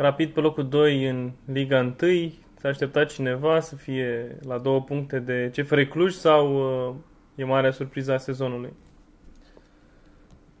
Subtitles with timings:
[0.00, 2.32] Rapid pe locul 2 în Liga 1.
[2.60, 6.54] S-a așteptat cineva să fie la două puncte de CFR Cluj sau
[6.88, 6.94] uh,
[7.34, 8.72] e marea surpriză a sezonului?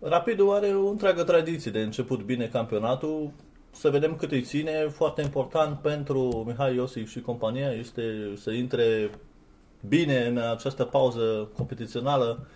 [0.00, 3.30] Rapidul are o întreagă tradiție de început bine campionatul.
[3.70, 4.88] Să vedem cât îi ține.
[4.88, 8.02] Foarte important pentru Mihai Iosif și compania este
[8.36, 9.10] să intre
[9.88, 12.46] bine în această pauză competițională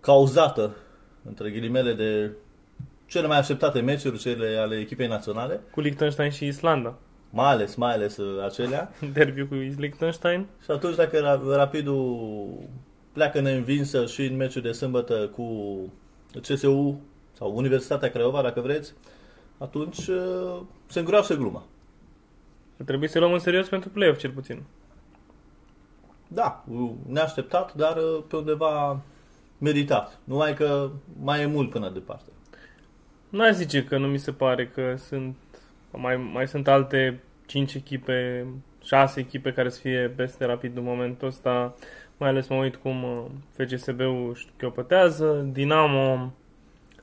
[0.00, 0.76] cauzată,
[1.24, 2.30] între ghilimele, de
[3.08, 5.60] cele mai așteptate meciuri, cele ale echipei naționale.
[5.70, 6.94] Cu Liechtenstein și Islanda.
[7.30, 8.90] Mai ales, mai ales uh, acelea.
[9.12, 10.46] Derbiu cu Liechtenstein.
[10.64, 12.48] Și atunci dacă Rapidul
[13.12, 15.78] pleacă neînvinsă și în meciul de sâmbătă cu
[16.40, 17.00] CSU
[17.32, 18.94] sau Universitatea Craiova, dacă vreți,
[19.58, 21.66] atunci uh, se îngroașă gluma.
[22.84, 24.62] Trebuie să luăm în serios pentru play-off, cel puțin.
[26.28, 26.64] Da,
[27.06, 29.00] neașteptat, dar uh, pe undeva
[29.58, 30.18] meritat.
[30.24, 30.90] Numai că
[31.22, 32.30] mai e mult până departe.
[33.28, 35.36] Nu aș zice că nu mi se pare că sunt
[35.90, 38.46] mai, mai sunt alte 5 echipe,
[38.84, 41.74] 6 echipe care să fie peste rapid în momentul ăsta.
[42.16, 43.24] Mai ales mă uit cum uh,
[43.56, 45.48] FCSB-ul șchiopătează.
[45.52, 46.32] Dinamo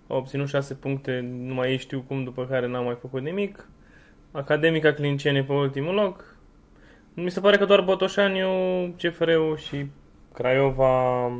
[0.08, 3.68] a obținut 6 puncte, numai ei știu cum, după care n-au mai făcut nimic.
[4.32, 6.36] Academica Clinceni pe ultimul loc.
[7.14, 8.50] Mi se pare că doar Botoșaniu,
[8.98, 9.86] CFR-ul și
[10.34, 11.32] Craiova,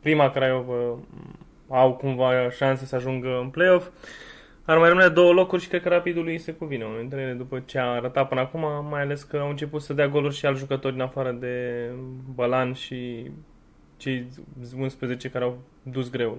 [0.00, 0.98] prima Craiova,
[1.74, 3.88] au cumva șanse să ajungă în play-off.
[4.64, 7.32] Ar mai rămâne două locuri și cred că Rapidului îi se cuvine unul dintre ele
[7.32, 10.46] după ce a arătat până acum, mai ales că au început să dea goluri și
[10.46, 11.88] al jucători în afară de
[12.34, 13.30] Balan și
[13.96, 14.26] cei
[14.78, 16.38] 11 care au dus greul.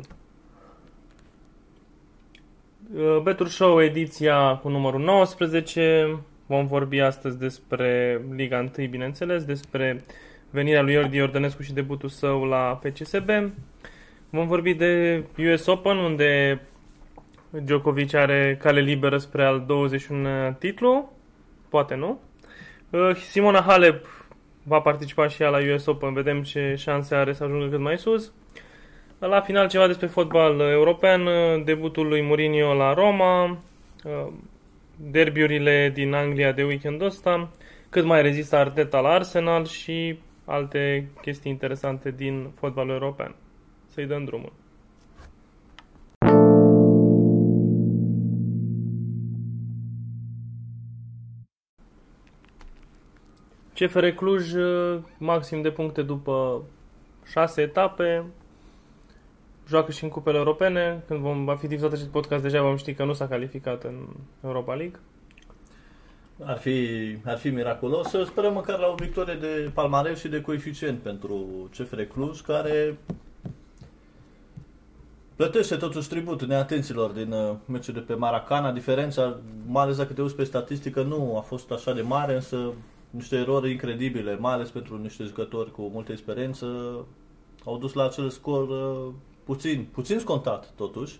[2.96, 6.20] Uh, Betul Show, ediția cu numărul 19.
[6.46, 10.04] Vom vorbi astăzi despre Liga 1, bineînțeles, despre
[10.50, 13.30] venirea lui Iordi Iordănescu și debutul său la PCSB.
[14.30, 16.62] Vom vorbi de US Open, unde
[17.50, 21.12] Djokovic are cale liberă spre al 21 titlu.
[21.70, 22.20] Poate nu.
[22.90, 24.06] Uh, Simona Halep
[24.64, 26.14] va participa și ea la US Open.
[26.14, 28.32] Vedem ce șanse are să ajungă cât mai sus.
[29.20, 31.28] La final ceva despre fotbal european,
[31.64, 34.28] debutul lui Mourinho la Roma, uh,
[34.96, 37.50] derbiurile din Anglia de weekendul ăsta,
[37.90, 43.36] cât mai rezistă Arteta la Arsenal și alte chestii interesante din fotbalul european.
[43.96, 44.54] Să-i dăm drumul.
[53.74, 56.64] CFR Cluj, uh, maxim de puncte după
[57.26, 58.24] 6 etape,
[59.68, 61.04] joacă și în cupele europene.
[61.08, 64.08] Când vom, va fi difuzat acest podcast, deja vom ști că nu s-a calificat în
[64.44, 65.00] Europa League.
[66.44, 66.88] Ar fi,
[67.26, 68.08] ar fi miraculos.
[68.08, 71.46] Să sperăm măcar la o victorie de palmarev și de coeficient pentru
[71.78, 72.98] CFR Cluj, care
[75.36, 78.72] plătește totuși tribut neatenților din uh, meciul de pe Maracana.
[78.72, 79.38] Diferența,
[79.68, 82.74] mai ales dacă te uiți pe statistică, nu a fost așa de mare, însă
[83.10, 86.66] niște erori incredibile, mai ales pentru niște jucători cu multă experiență,
[87.66, 89.14] au dus la acel scor uh,
[89.44, 91.20] puțin, puțin scontat totuși.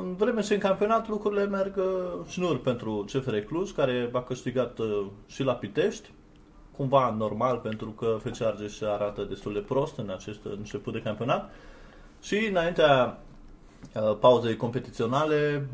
[0.00, 4.78] În vreme ce în campionat lucrurile merg uh, șnur pentru CFR Cluj, care a câștigat
[4.78, 6.10] uh, și la Pitești,
[6.76, 11.50] cumva normal pentru că FC Argeș arată destul de prost în acest început de campionat.
[12.20, 13.18] Și înaintea
[13.94, 15.66] uh, pauzei competiționale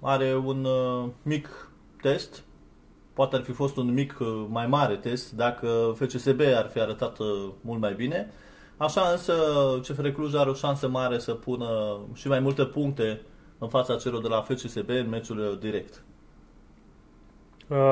[0.00, 0.66] are un
[1.22, 1.70] mic
[2.02, 2.42] test,
[3.12, 4.16] poate ar fi fost un mic
[4.48, 7.18] mai mare test dacă FCSB ar fi arătat
[7.60, 8.32] mult mai bine,
[8.80, 9.34] Așa însă
[9.82, 13.20] CFR Cluj are o șansă mare să pună și mai multe puncte
[13.58, 16.02] în fața celor de la FCSB în meciul direct.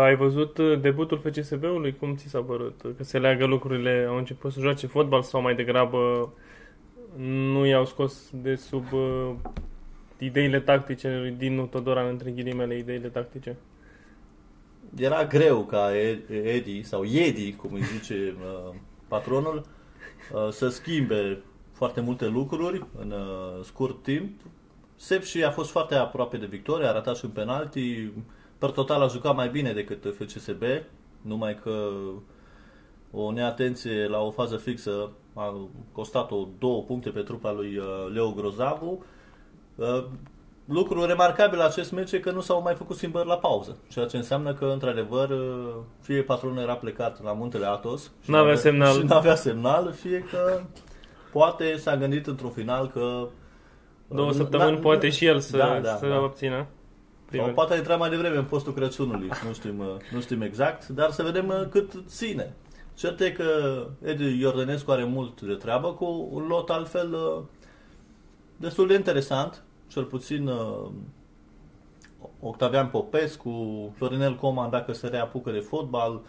[0.02, 1.96] Ai văzut uh, debutul FCSB-ului?
[1.96, 2.80] Cum ți s-a părut?
[2.96, 6.32] Că se leagă lucrurile, au început să joace fotbal sau mai degrabă
[7.24, 9.34] nu i-au scos de sub uh,
[10.18, 13.56] ideile tactice lui Dinu Todoran, între ghilimele, ideile tactice?
[14.96, 15.90] Era greu ca
[16.28, 18.74] Edi, sau Edi, cum îi zice uh,
[19.08, 19.64] patronul,
[20.32, 21.42] Uh, să schimbe
[21.72, 24.40] foarte multe lucruri în uh, scurt timp.
[24.96, 28.12] Sepsi a fost foarte aproape de victorie, a ratat și un penalti.
[28.58, 30.62] Per total a jucat mai bine decât FCSB,
[31.20, 31.90] numai că
[33.10, 38.30] o neatenție la o fază fixă a costat-o două puncte pe trupa lui uh, Leo
[38.30, 39.04] Grozavu.
[40.64, 44.06] Lucru remarcabil la acest meci e că nu s-au mai făcut schimbări la pauză, ceea
[44.06, 45.30] ce înseamnă că, într-adevăr,
[46.00, 48.92] fie patronul era plecat la muntele Atos și n-avea semnal.
[48.92, 50.60] și n-avea semnal, fie că
[51.32, 53.28] poate s-a gândit într-un final că...
[54.08, 56.20] Două săptămâni da, poate și el să, da, da, să da.
[56.20, 56.66] obțină.
[57.32, 59.82] Sau poate a intrat mai devreme în postul Crăciunului, nu știm,
[60.12, 62.54] nu știm exact, dar să vedem cât ține.
[62.98, 67.16] Cert e că Edi Iordănescu are mult de treabă cu un lot altfel
[68.56, 70.90] destul de interesant, cel puțin uh,
[72.40, 76.20] Octavian Popescu, Florinel Coman dacă se reapucă de fotbal.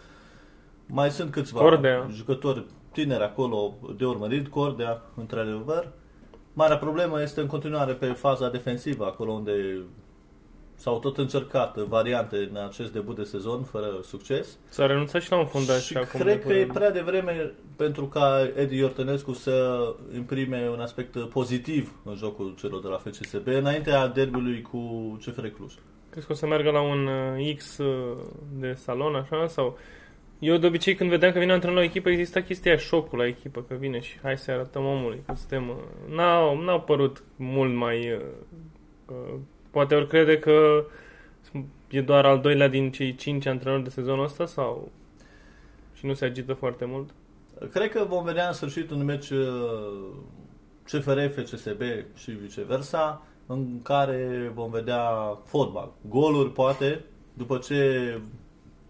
[0.86, 2.06] Mai sunt câțiva Cordea.
[2.10, 5.92] jucători tineri acolo de urmărit, Cordea, într-adevăr.
[6.52, 9.84] Marea problemă este în continuare pe faza defensivă, acolo unde
[10.80, 14.58] s-au tot încercat variante în acest debut de sezon, fără succes.
[14.68, 16.20] S-a renunțat și la un fundaș și acum.
[16.20, 16.72] cred de că e curând.
[16.72, 19.82] prea devreme pentru ca Edi Iortănescu să
[20.14, 24.78] imprime un aspect pozitiv în jocul celor de la FCSB înaintea derbiului cu
[25.24, 25.72] CFR Cluj.
[26.10, 27.06] Crezi că o să meargă la un
[27.38, 28.16] uh, X uh,
[28.58, 29.46] de salon, așa?
[29.46, 29.78] Sau...
[30.38, 33.26] Eu de obicei când vedeam că vine antrenor la echipă, exista chestia aia, șocul la
[33.26, 35.68] echipă, că vine și hai să arătăm omului că suntem...
[35.68, 38.12] uh, N-au, n-au părut mult mai...
[38.12, 38.20] uh,
[39.06, 39.34] uh,
[39.70, 40.84] poate ori crede că
[41.88, 44.90] e doar al doilea din cei cinci antrenori de sezonul ăsta sau...
[45.94, 47.10] Și nu se agită foarte mult?
[47.72, 49.46] Cred că vom vedea în sfârșit un meci uh,
[50.84, 51.82] CFR, FCSB
[52.14, 55.02] și viceversa, în care vom vedea
[55.44, 55.92] fotbal.
[56.08, 58.20] Goluri, poate, după ce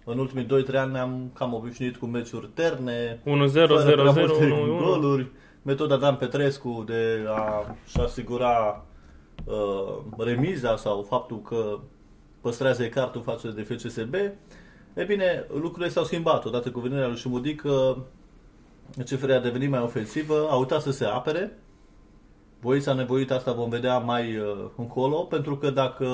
[0.04, 3.26] în ultimii 2-3 ani ne-am cam obișnuit cu meciuri terne, 1-0, 0-0, 1-1.
[3.66, 4.48] fără prea multe
[4.78, 5.26] goluri.
[5.62, 8.84] Metoda Dan Petrescu de a și asigura
[9.44, 11.78] uh, remiza sau faptul că
[12.40, 14.14] păstrează cartul față de FCSB.
[14.94, 16.44] E bine, lucrurile s-au schimbat.
[16.44, 18.04] Odată cu venirea lui Șumudică,
[19.04, 21.58] CFR a devenit mai ofensivă, a uitat să se apere.
[22.60, 26.08] Voința nevoită asta vom vedea mai uh, încolo, pentru că dacă,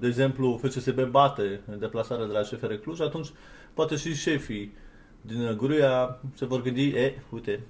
[0.00, 3.28] de exemplu, FCSB bate în deplasarea de la CFR Cluj, atunci
[3.74, 4.72] poate și șefii
[5.20, 7.60] din Gruia se vor gândi, e, uite,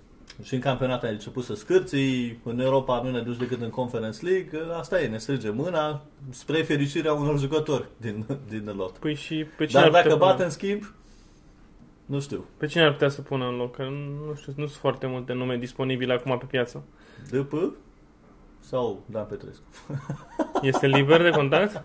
[0.43, 4.25] și în campionat ai început să scârții, în Europa nu ne duci decât în Conference
[4.27, 8.97] League, asta e, ne strânge mâna spre fericirea unor jucători din, din lot.
[8.97, 10.31] Păi și pe cine, Dar ar putea dacă pune?
[10.31, 10.83] bate în schimb,
[12.07, 12.45] nu știu.
[12.57, 13.77] pe cine ar putea să pună în loc?
[13.77, 16.85] Că nu știu, nu sunt foarte multe nume disponibile acum pe piață.
[17.31, 17.53] DP
[18.61, 19.63] sau Dan Petrescu?
[20.63, 21.85] Este liber de contact?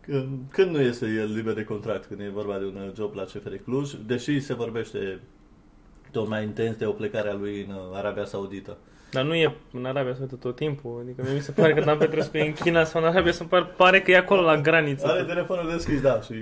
[0.00, 3.22] Când, când nu este el liber de contract, când e vorba de un job la
[3.24, 5.20] CFR Cluj, deși se vorbește
[6.10, 8.76] tot mai intens de o plecare a lui în Arabia Saudită.
[9.10, 11.00] Dar nu e în Arabia Saudită tot timpul.
[11.04, 13.56] Adică mie mi se pare că Dan Petrescu e în China sau în Arabia Saudită.
[13.56, 15.06] Pare, pare că e acolo la graniță.
[15.06, 16.34] Are telefonul deschis, da, și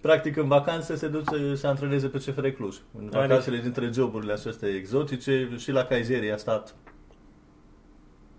[0.00, 2.76] practic în vacanțe se duce să antreneze pe CFR Cluj.
[2.98, 6.74] În Are- vacanțele dintre joburile acestea exotice și la Kayseri a stat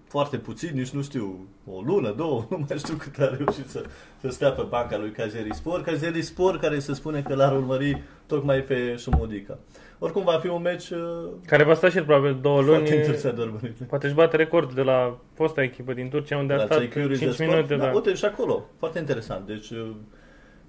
[0.08, 3.84] foarte puțin, nici nu știu, o lună, două, nu mai știu cât a reușit să,
[4.22, 5.82] să stea pe banca lui Kayseri Spor.
[5.82, 9.58] Kayseri Spor care se spune că l-ar urmări tocmai pe Șumudica.
[10.00, 11.00] Oricum va fi un meci uh,
[11.46, 12.76] Care va sta și el probabil două luni.
[12.78, 13.76] foarte interesant de urmărit.
[13.88, 16.88] Poate își bate recordul de la fosta echipă din Turcia unde a La stat cei
[16.90, 17.50] Curious 5 de sport.
[17.50, 17.76] minute.
[17.76, 17.92] Da, Da.
[17.94, 18.66] uite, și acolo.
[18.78, 19.48] Foarte interesant.
[19.48, 19.90] Deci, uh,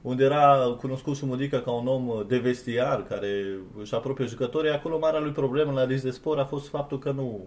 [0.02, 3.28] unde era cunoscut Sumudica ca un om de vestiar care
[3.81, 7.11] își apropie jucătorii, acolo marea lui problemă la risc de spor a fost faptul că
[7.11, 7.46] nu,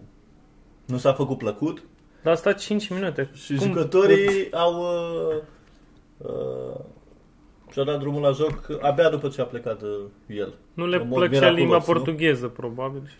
[0.84, 1.82] nu s-a făcut plăcut
[2.22, 3.30] Dar a stat 5 minute.
[3.34, 5.36] și Cum jucătorii au uh,
[6.18, 6.80] uh,
[7.72, 9.88] și-au dat drumul la joc abia după ce a plecat uh,
[10.26, 10.54] el.
[10.74, 11.92] Nu le în mod plăcea miraculos, limba nu?
[11.92, 13.02] portugheză, probabil.
[13.06, 13.16] Și...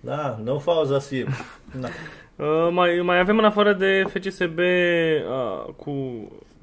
[0.00, 1.26] Da, nu fauza sim.
[1.80, 1.88] Da.
[2.40, 5.92] Uh, mai, mai avem în afară de FCSB uh, cu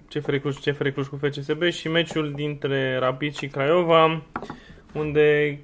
[0.09, 4.21] CFR Cluj, CFR Cluj cu FCSB și meciul dintre Rapid și Craiova,
[4.93, 5.59] unde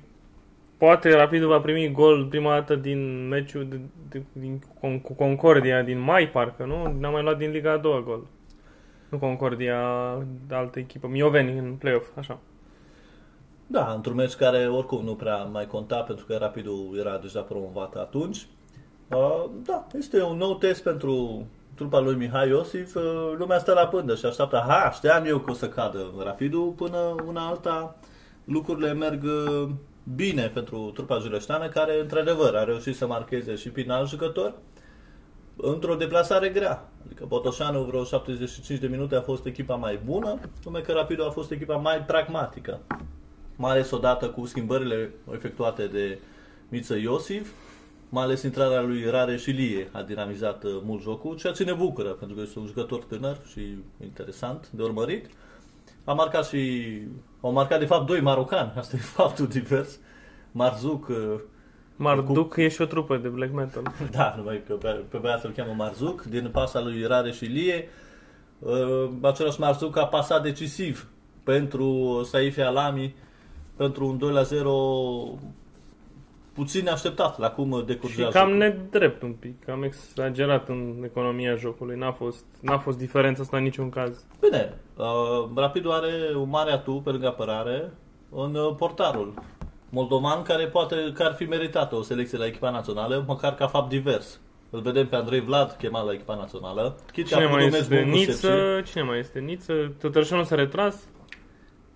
[0.78, 3.80] poate Rapidul va primi gol prima dată din meciul de,
[4.10, 6.96] de, din, con, cu Concordia din mai, parcă, nu?
[7.00, 8.28] N-a mai luat din Liga a doua gol.
[9.14, 9.80] Nu Concordia,
[10.48, 11.08] de altă echipă.
[11.08, 12.40] Mioveni în play-off, așa.
[13.68, 17.96] Da, într-un meci care oricum nu prea mai conta pentru că Rapidul era deja promovat
[17.96, 18.48] atunci.
[19.10, 22.96] Uh, da, este un nou test pentru trupa lui Mihai Iosif.
[22.96, 24.64] Uh, lumea stă la pândă și așteaptă.
[24.68, 27.96] Ha, știam eu că o să cadă Rapidul până una alta.
[28.44, 29.70] Lucrurile merg uh,
[30.16, 34.54] bine pentru trupa juleșteană care într-adevăr a reușit să marcheze și prin alt jucător
[35.56, 36.88] într-o deplasare grea.
[37.14, 41.30] Adică Botoșanu vreo 75 de minute a fost echipa mai bună, numai că Rapidul a
[41.30, 42.80] fost echipa mai pragmatică
[43.56, 46.20] mai ales odată cu schimbările efectuate de
[46.70, 47.52] Miță Iosif,
[48.10, 51.74] mai ales intrarea lui Rare și Lie a dinamizat uh, mult jocul, ceea ce ne
[51.74, 55.30] bucură, pentru că este un jucător tânăr și interesant de urmărit.
[56.04, 56.92] A marcat și,
[57.42, 60.00] au marcat de fapt doi marocani, asta e faptul divers.
[60.52, 61.12] Marzuc,
[61.98, 63.84] uh, Marduk e și o trupă de black metal.
[64.18, 67.88] da, numai că pe, pe băiatul îl cheamă Marzuc, din pasa lui Rare și Lie.
[68.60, 71.08] Uh, același Marzuc a pasat decisiv
[71.44, 73.16] pentru Saifi Alami
[73.76, 74.72] pentru un 2 la 0
[76.54, 78.58] puțin așteptat la cum Și decurgea cam jocul.
[78.58, 81.98] nedrept un pic, cam exagerat în economia jocului.
[81.98, 84.26] N-a fost, n-a fost diferența asta în niciun caz.
[84.42, 87.92] Bine, uh, Rapidul are un mare atu pe lângă apărare
[88.30, 89.34] în uh, portarul
[89.94, 93.90] moldovan care poate că ar fi meritat o selecție la echipa națională, măcar ca fapt
[93.90, 94.40] divers.
[94.70, 96.96] Îl vedem pe Andrei Vlad chemat la echipa națională.
[97.12, 97.96] Chit că a Cine făcut mai un meci este?
[98.02, 98.32] bun cu Niță?
[98.32, 98.92] Sepsi.
[98.92, 99.40] Cine mai este?
[99.40, 99.74] Niță?
[100.00, 100.96] Tătărșanu s-a retras?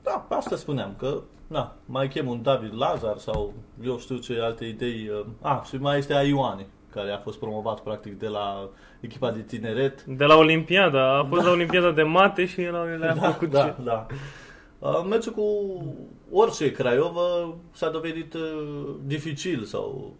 [0.03, 3.53] Da, pe asta spuneam, că na, mai chem un David Lazar sau
[3.85, 5.09] eu știu ce alte idei.
[5.19, 9.41] uh, A, și mai este Aioane, care a fost promovat practic de la echipa de
[9.41, 10.03] tineret.
[10.03, 11.17] De la Olimpiada.
[11.17, 14.05] A fost la Olimpiada de mate și el le-a Da, făcut da, ce- da.
[14.79, 15.43] Uh, Meciul cu
[16.31, 18.41] orice Craiova s-a dovedit uh,
[19.05, 20.13] dificil sau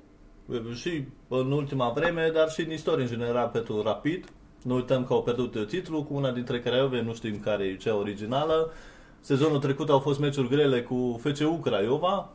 [0.46, 4.26] uh, și în ultima vreme, dar și în istorie în general pentru Rapid.
[4.64, 7.96] Nu uităm că au pierdut titlul cu una dintre Craiove, nu știm care e cea
[7.96, 8.72] originală.
[9.20, 12.30] Sezonul trecut au fost meciuri grele cu FCU Craiova,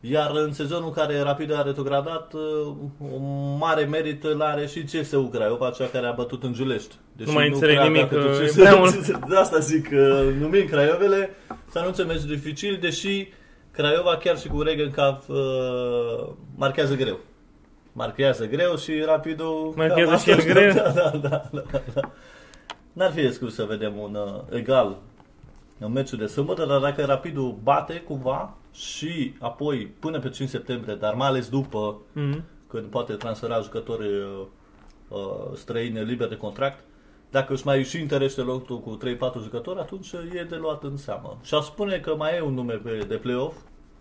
[0.00, 2.72] iar în sezonul care Rapid a retrogradat, uh,
[3.12, 6.94] un mare merit îl are și CSU Craiova, cea care a bătut în Giulești.
[7.16, 9.06] Deși Nu mai înțeleg prea nimic, avea pentru că ce e prea să- mult.
[9.30, 13.28] De asta zic, că numim Craiovele, să anunțe meci dificil, deși
[13.70, 17.18] Craiova chiar și cu Regencap uh, marchează greu.
[17.92, 19.72] Marchează greu și Rapidul...
[19.76, 20.72] Marchează cam și el asta- greu.
[20.72, 22.12] Da, da, da, da, da.
[22.92, 24.96] N-ar fi exclus să vedem un uh, egal
[25.78, 30.94] în meciul de sâmbătă, dar dacă Rapidul bate cumva și apoi până pe 5 septembrie,
[30.94, 32.44] dar mai ales după Mhm.
[32.68, 34.46] când poate transfera jucători uh,
[35.08, 35.18] uh,
[35.54, 36.78] străini liber de contract,
[37.36, 41.38] dacă își mai și întărește locul cu 3-4 jucători, atunci e de luat în seamă.
[41.42, 43.56] Și aș spune că mai e un nume pe, de play-off,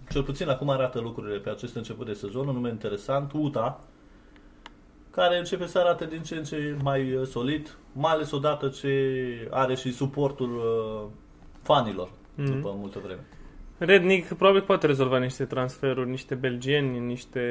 [0.10, 3.80] cel puțin acum arată lucrurile pe acest început de sezon, un nume interesant, UTA,
[5.12, 8.94] care începe să arate din ce în ce mai uh, solid, mai ales odată ce
[9.52, 11.10] are și suportul uh,
[11.62, 12.52] fanilor Mhm.
[12.52, 13.26] după multă vreme.
[13.78, 17.42] Rednic probabil poate rezolva niște transferuri, niște belgieni, niște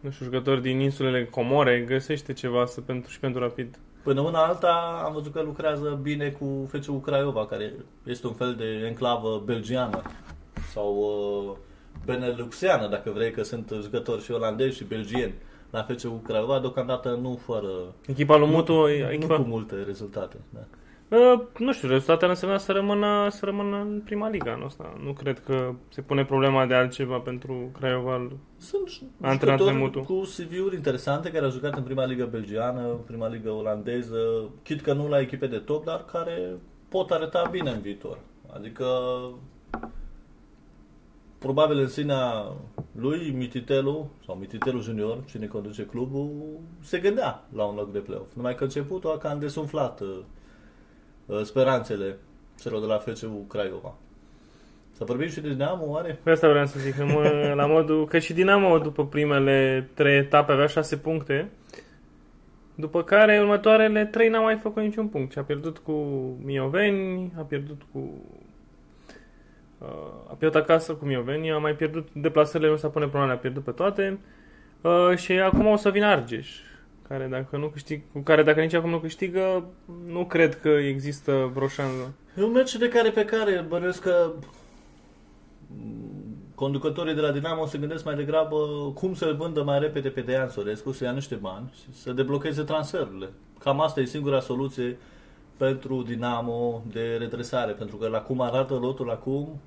[0.00, 3.78] nu știu, jucători din insulele Comore, găsește ceva să pentru și pentru rapid.
[4.02, 8.54] Până una alta am văzut că lucrează bine cu FCU Craiova, care este un fel
[8.54, 10.02] de enclavă belgiană
[10.72, 11.56] sau uh,
[12.04, 15.34] beneluxeană, dacă vrei, că sunt jucători și olandezi și belgieni
[15.70, 17.68] la FCU Craiova, deocamdată nu fără...
[18.06, 19.36] Echipa lui Mutu, nu, echipa...
[19.36, 20.36] nu cu multe rezultate.
[20.50, 20.60] Da.
[21.12, 25.00] Uh, nu știu, rezultatele însemna să rămână, să rămână în prima liga anul ăsta.
[25.04, 28.28] Nu cred că se pune problema de altceva pentru Craiova.
[28.56, 28.88] Sunt
[29.20, 30.00] Antrenat de jucători Mutu.
[30.00, 34.80] cu CV-uri interesante care au jucat în prima ligă belgiană, în prima ligă olandeză, chit
[34.80, 36.56] că nu la echipe de top, dar care
[36.88, 38.18] pot arăta bine în viitor.
[38.54, 38.86] Adică
[41.38, 42.52] probabil în sinea
[42.92, 46.30] lui Mititelu sau Mititelu Junior, cine conduce clubul,
[46.80, 48.34] se gândea la un loc de play-off.
[48.34, 50.24] Numai că începutul a cam desumflat uh, uh,
[51.42, 52.16] speranțele
[52.60, 53.94] celor de la FCU Craiova.
[54.96, 56.18] Să vorbim și de Dinamo, oare?
[56.22, 60.18] Pe asta vreau să zic, că mă, la modul că și Dinamo după primele trei
[60.18, 61.50] etape avea șase puncte,
[62.74, 65.32] după care următoarele trei n-a mai făcut niciun punct.
[65.32, 65.92] Și a pierdut cu
[66.44, 67.98] Mioveni, a pierdut cu...
[69.78, 73.36] Uh, a pierdut acasă cu Mioveni, a mai pierdut deplasările, nu s-a pune problema, a
[73.36, 74.18] pierdut pe toate.
[74.80, 76.58] Uh, și acum o să vină Argeș,
[77.12, 79.64] care dacă nu câștig, cu care dacă nici acum nu câștigă,
[80.06, 82.12] nu cred că există vreo șansă.
[82.38, 84.32] E un meci de care pe care bănuiesc că
[85.66, 88.56] mm, conducătorii de la Dinamo se gândesc mai degrabă
[88.94, 92.62] cum să-l vândă mai repede pe Dejan Sorescu, să ia niște bani și să deblocheze
[92.62, 93.28] transferurile.
[93.58, 94.98] Cam asta e singura soluție
[95.56, 99.60] pentru Dinamo de redresare, pentru că la cum arată lotul acum,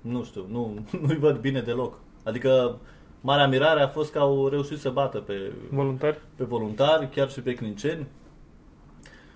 [0.00, 1.98] nu știu, nu, nu-i văd bine deloc.
[2.24, 2.78] Adică
[3.22, 6.20] marea mirare a fost că au reușit să bată pe Voluntari?
[6.36, 8.06] pe voluntari, chiar și pe clinceni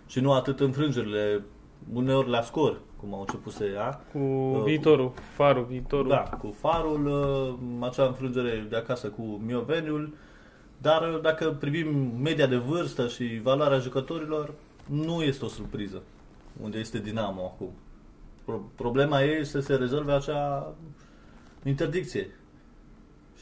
[0.06, 1.44] și nu atât înfrângerile
[1.92, 4.00] uneori la scor, cum au început să ia.
[4.12, 4.18] Cu
[4.64, 6.08] viitorul, farul, viitorul.
[6.08, 10.14] Da, cu farul, uh, acea înfrângere de acasă cu Mioveniul,
[10.78, 14.52] dar uh, dacă privim media de vârstă și valoarea jucătorilor,
[14.86, 16.02] nu este o surpriză
[16.62, 17.70] unde este Dinamo acum.
[18.44, 20.74] Pro- Problema e să se rezolve acea
[21.64, 22.30] interdicție.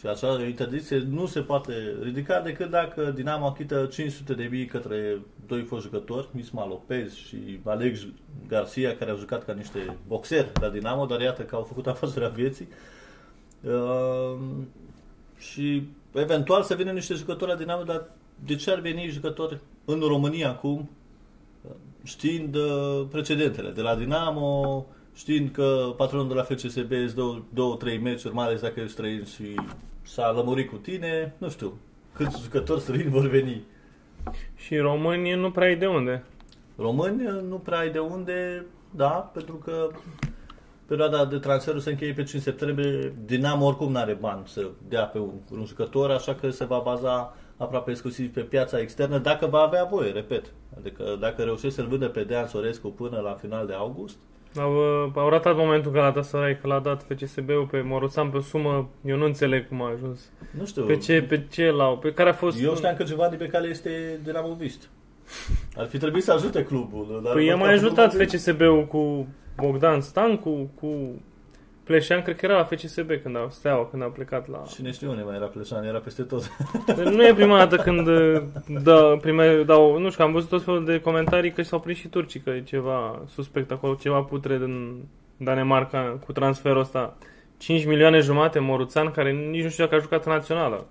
[0.05, 5.19] Și acea interdicție nu se poate ridica decât dacă Dinamo achită 500 de mii către
[5.47, 8.01] doi foști jucători, Isma Lopez și Alex
[8.49, 12.29] Garcia, care au jucat ca niște boxeri la Dinamo, dar iată că au făcut afacerea
[12.29, 12.69] vieții.
[13.63, 14.39] Uh,
[15.39, 15.83] și
[16.13, 18.09] eventual să vină niște jucători la Dinamo, dar
[18.45, 20.91] de ce ar veni jucători în România acum,
[22.03, 27.77] știind uh, precedentele de la Dinamo, știind că patronul de la FCSB îți dă două,
[27.77, 29.55] trei meciuri, mai ales dacă ești străin și
[30.05, 31.79] s-a lămurit cu tine, nu știu,
[32.13, 33.63] câți jucători străini vor veni.
[34.57, 36.25] Și românii nu prea ai de unde.
[36.77, 39.91] Români nu prea ai de unde, da, pentru că
[40.87, 45.05] perioada de transfer se încheie pe 5 septembrie, Dinamo oricum nu are bani să dea
[45.05, 49.47] pe un, un jucător, așa că se va baza aproape exclusiv pe piața externă, dacă
[49.47, 50.53] va avea voie, repet.
[50.79, 54.17] Adică dacă reușește să-l vândă pe Dean Sorescu până la final de august,
[54.59, 54.73] Au,
[55.07, 59.17] uh, au ratat momentul Galatasaray că l-a dat FCSB-ul pe Moroțan pe o sumă, eu
[59.17, 60.31] nu înțeleg cum a ajuns.
[60.59, 60.83] Nu știu.
[60.85, 62.63] Pe ce, pe ce l-au, pe care a fost...
[62.63, 64.89] Eu știam că ceva de pe care este de la movist.
[65.77, 67.21] Ar fi trebuit să ajute clubul.
[67.25, 71.23] Dar Păi i-a mai clubul ajutat de- FCSB-ul cu Bogdan Stancu, cu
[71.85, 74.63] Pleșan, cred că era la FCSB când au steaua, când au plecat la...
[74.75, 76.51] Cine știe unde mai era Pleșan, era peste tot.
[76.87, 78.43] Deci Nu e prima dată când uh,
[78.83, 81.99] da, prime, dau, nu știu, că am văzut tot felul de comentarii că s-au prins
[81.99, 85.03] și turcii, că e ceva suspect acolo, ceva putre din
[85.37, 87.17] Danemarca cu transferul ăsta.
[87.57, 90.87] 5 milioane jumate Moruțan, care nici nu știu dacă a jucat în națională.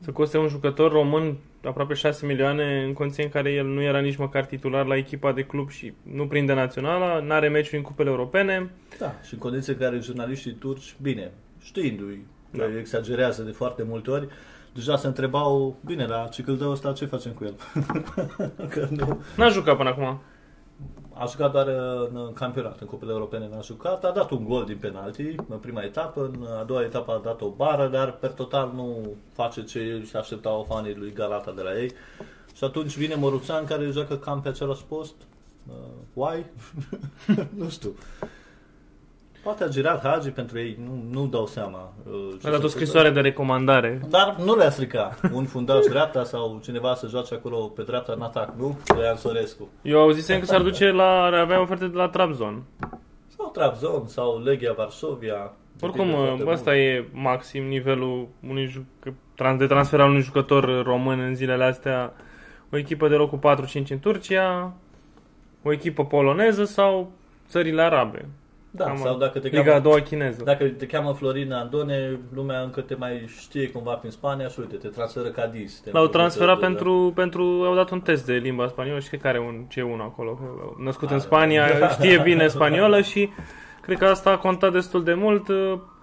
[0.00, 4.00] Să coste un jucător român aproape 6 milioane în condiții în care el nu era
[4.00, 8.10] nici măcar titular la echipa de club și nu prinde naționala, n-are meciuri în cupele
[8.10, 8.70] europene.
[8.98, 11.30] Da, și în condiții în care jurnaliștii turci, bine,
[11.62, 12.64] știindu-i, Da.
[12.64, 12.78] da.
[12.78, 14.28] exagerează de foarte multe ori,
[14.74, 17.54] deja se întrebau, bine, la Cicâldău ăsta ce facem cu el?
[18.74, 20.20] că nu, N-a jucat până acum.
[21.14, 21.66] A jucat doar
[22.12, 25.82] în campionat, în cupele europene n-a jucat, a dat un gol din penalti în prima
[25.82, 30.02] etapă, în a doua etapă a dat o bară, dar per total nu face ce
[30.06, 31.92] se așteptau fanii lui Galata de la ei.
[32.54, 35.14] Și atunci vine Moruțan care joacă cam pe același post.
[35.68, 35.74] Uh,
[36.12, 36.44] why?
[37.58, 37.94] nu știu.
[39.42, 41.92] Poate a girat Hagi pentru ei, nu, nu dau seama.
[42.06, 44.00] uh, ce A dat s-a o scrisoare de recomandare.
[44.08, 48.22] dar nu le-a stricat un fundaș dreapta sau cineva să joace acolo pe dreapta în
[48.22, 48.78] atac, nu?
[48.84, 49.68] Traian Sorescu.
[49.82, 52.62] Eu auzisem că s-ar duce la, ar avea oferte de la Trabzon.
[53.36, 55.52] Sau Trabzon, sau Legia Varsovia.
[55.80, 56.82] Oricum, Depinde foarte ăsta mult.
[56.82, 59.08] e maxim nivelul unui juc-
[59.42, 62.12] tran- de transfer al unui jucător român în zilele astea.
[62.72, 64.72] O echipă de locul 4-5 în Turcia,
[65.62, 67.10] o echipă poloneză sau
[67.48, 68.28] țările arabe.
[68.74, 70.42] Da, Cam sau dacă te Liga a cheamă, doua chineză.
[70.44, 74.76] dacă te cheamă Florin Andone, lumea încă te mai știe cumva prin Spania și uite,
[74.76, 75.80] te transferă Cadiz.
[75.80, 79.08] te L-au împrumută transferat de- pentru, pentru, au dat un test de limba spaniolă și
[79.08, 80.38] cred că are un C1 acolo.
[80.78, 81.88] Născut Ah, în Spania, da.
[81.98, 83.28] știe bine spaniolă și
[83.82, 85.46] cred că asta a contat destul de mult.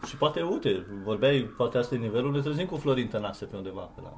[0.07, 3.89] Și poate, uite, vorbeai, poate asta e nivelul, ne trezim cu Florin Tănase pe undeva.
[3.95, 4.11] Pe la...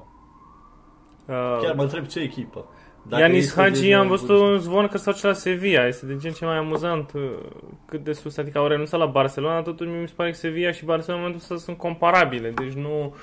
[1.34, 2.64] Uh, Chiar mă întreb ce echipă.
[3.10, 5.86] Ianis este Hagi, de- am văzut un zvon că s-a duce la Sevilla.
[5.86, 7.22] Este de gen ce mai amuzant uh,
[7.86, 8.36] cât de sus.
[8.36, 11.54] Adică au renunțat la Barcelona, totuși mi se pare că Sevilla și Barcelona în momentul
[11.54, 12.50] ăsta sunt comparabile.
[12.50, 13.14] Deci nu,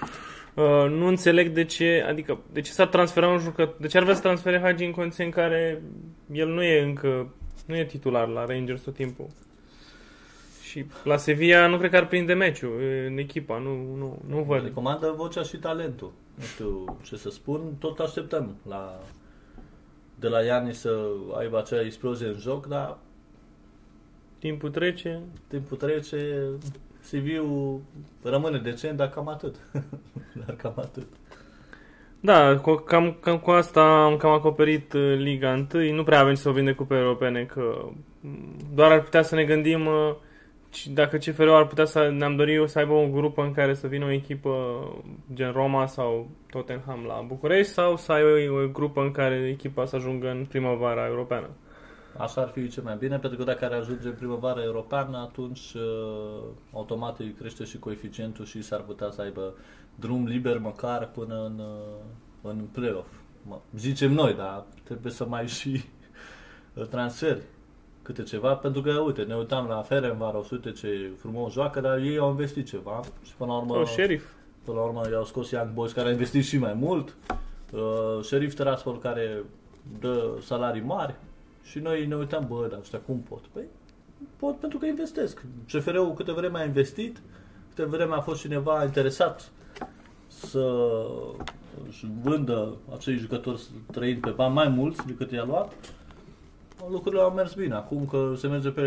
[0.53, 4.03] uh, nu înțeleg de ce, adică de ce s-ar transfera un jucător, de ce ar
[4.03, 5.81] vrea să transfere Hagi în condiții în care
[6.31, 7.33] el nu e încă,
[7.65, 9.27] nu e titular la Rangers tot timpul.
[10.63, 14.43] Și la Sevilla nu cred că ar prinde meciul e în echipa, nu, nu, nu
[14.43, 14.63] văd.
[14.63, 16.11] Recomandă vocea și talentul.
[16.35, 18.99] Nu știu ce să spun, tot așteptăm la,
[20.19, 20.99] de la Iani să
[21.37, 22.97] aibă acea explozie în joc, dar
[24.39, 26.49] Timpul trece, timpul trece,
[27.09, 27.81] CV-ul
[28.23, 29.55] rămâne decent, dar cam atât.
[30.45, 31.07] dar cam atât.
[32.19, 35.93] Da, cu, cam, cam cu asta am cam acoperit uh, Liga 1.
[35.93, 37.85] Nu prea avem ce să vorbim de cupe europene, că
[38.19, 40.15] m, doar ar putea să ne gândim uh,
[40.69, 43.87] ci- dacă CFR-ul ar putea să ne-am dorit să aibă o grupă în care să
[43.87, 44.81] vină o echipă
[45.33, 49.95] gen Roma sau Tottenham la București sau să aibă o grupă în care echipa să
[49.95, 51.49] ajungă în primăvara europeană.
[52.17, 55.73] Așa ar fi cel mai bine, pentru că dacă ar ajunge în primăvara europeană, atunci
[55.73, 59.53] uh, automat îi crește și coeficientul și s-ar putea să aibă
[59.95, 63.07] drum liber măcar până în, uh, în play-off.
[63.47, 65.83] Mă, zicem noi, dar trebuie să mai și
[66.73, 67.43] uh, transferi
[68.13, 72.17] câte ceva, pentru că, uite, ne uitam la Ferencváros, uite ce frumos joacă, dar ei
[72.17, 74.23] au investit ceva și până la urmă, O șerif.
[74.63, 77.15] până la urmă i-au scos Young Boys care a investit și mai mult,
[77.71, 77.79] uh,
[78.21, 79.43] Sheriff Tiraspol care
[79.99, 81.15] dă salarii mari
[81.63, 83.41] și noi ne uitam, bă, dar ăștia cum pot?
[83.53, 83.63] Păi
[84.39, 85.41] pot pentru că investesc.
[85.71, 87.21] CFR-ul câte vreme a investit,
[87.75, 89.51] câte vreme a fost cineva interesat
[90.27, 90.75] să
[91.87, 95.73] își vândă acei jucători trăind pe bani mai mulți decât i-a luat,
[96.89, 97.75] lucrurile au mers bine.
[97.75, 98.81] Acum că se merge pe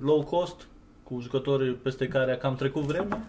[0.00, 0.66] low cost,
[1.02, 3.20] cu jucători peste care a cam trecut vremea,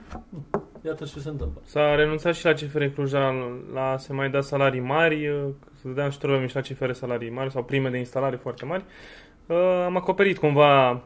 [0.85, 1.61] iată ce se întâmplă.
[1.65, 3.33] S-a renunțat și la CFR Cluj la,
[3.73, 7.51] la se mai da salarii mari, uh, să dădeam ajutorul și la CFR salarii mari
[7.51, 8.83] sau prime de instalare foarte mari.
[9.45, 11.03] Uh, am acoperit cumva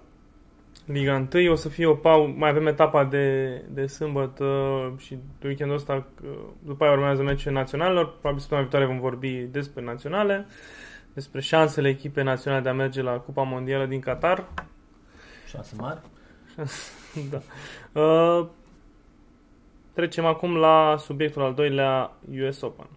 [0.85, 4.45] Liga 1, o să fie o pau, mai avem etapa de, de sâmbătă
[4.97, 6.29] și de weekendul ăsta, uh,
[6.65, 10.45] după aia urmează meciul naționalelor, probabil săptămâna viitoare vom vorbi despre naționale,
[11.13, 14.47] despre șansele echipei naționale de a merge la Cupa Mondială din Qatar.
[15.47, 16.01] Șanse mari.
[17.31, 17.41] da.
[18.01, 18.47] Uh,
[19.93, 22.11] trecem acum la subiectul al doilea,
[22.47, 22.87] US Open.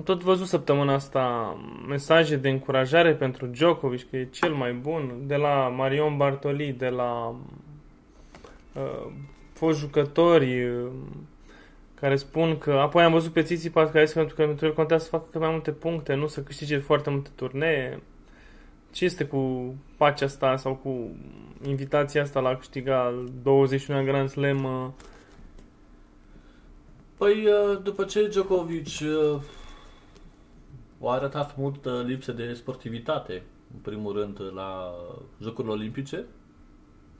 [0.00, 1.56] Am tot văzut săptămâna asta
[1.88, 6.88] mesaje de încurajare pentru Djokovic, că e cel mai bun, de la Marion Bartoli, de
[6.88, 7.36] la
[8.74, 9.12] uh,
[9.52, 10.90] fost jucători uh,
[11.94, 15.10] care spun că, apoi am văzut pe Tsitsipas care zice că pentru el contează să
[15.10, 18.02] facă cât mai multe puncte, nu să câștige foarte multe turnee.
[18.92, 21.16] Ce este cu pacea asta sau cu
[21.66, 24.64] invitația asta la a câștiga 21 Grand Slam?
[24.64, 24.88] uh,
[27.16, 29.40] Păi, uh, după ce Djokovic uh,
[31.02, 33.42] a arătat multă lipsă de sportivitate,
[33.74, 34.94] în primul rând la
[35.42, 36.24] Jocurile Olimpice,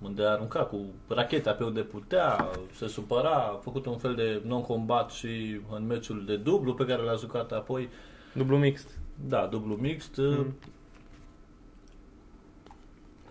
[0.02, 4.42] unde a aruncat cu racheta pe unde putea, se supăra, a făcut un fel de
[4.44, 7.88] non-combat și în meciul de dublu pe care l-a jucat apoi,
[8.34, 8.98] Dublu mixt.
[9.28, 10.24] da, dublu mixt, Mm.
[10.24, 10.54] mm.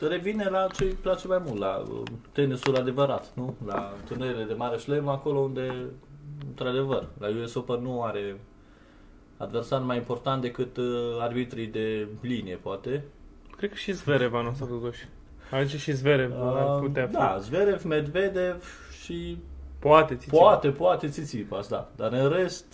[0.08, 2.02] revine la ce îi place mai mult, la uh,
[2.32, 3.56] tenisul adevărat, nu?
[3.66, 5.86] La turneele de mare șlem, acolo unde,
[6.48, 8.40] într-adevăr, la US Open nu are
[9.38, 13.04] adversar mai important decât uh, arbitrii de linie, poate.
[13.58, 15.08] Cred că și Zverev anul ăsta totuși.
[15.52, 17.14] Aici și Zverev ar Uh, putea fi.
[17.14, 18.64] Da, Zverev, Medvedev
[19.04, 19.38] și
[19.80, 20.40] Poate, Tsitsipas.
[20.40, 21.90] poate, poate Tsitsipas, da.
[21.96, 22.66] Dar în rest,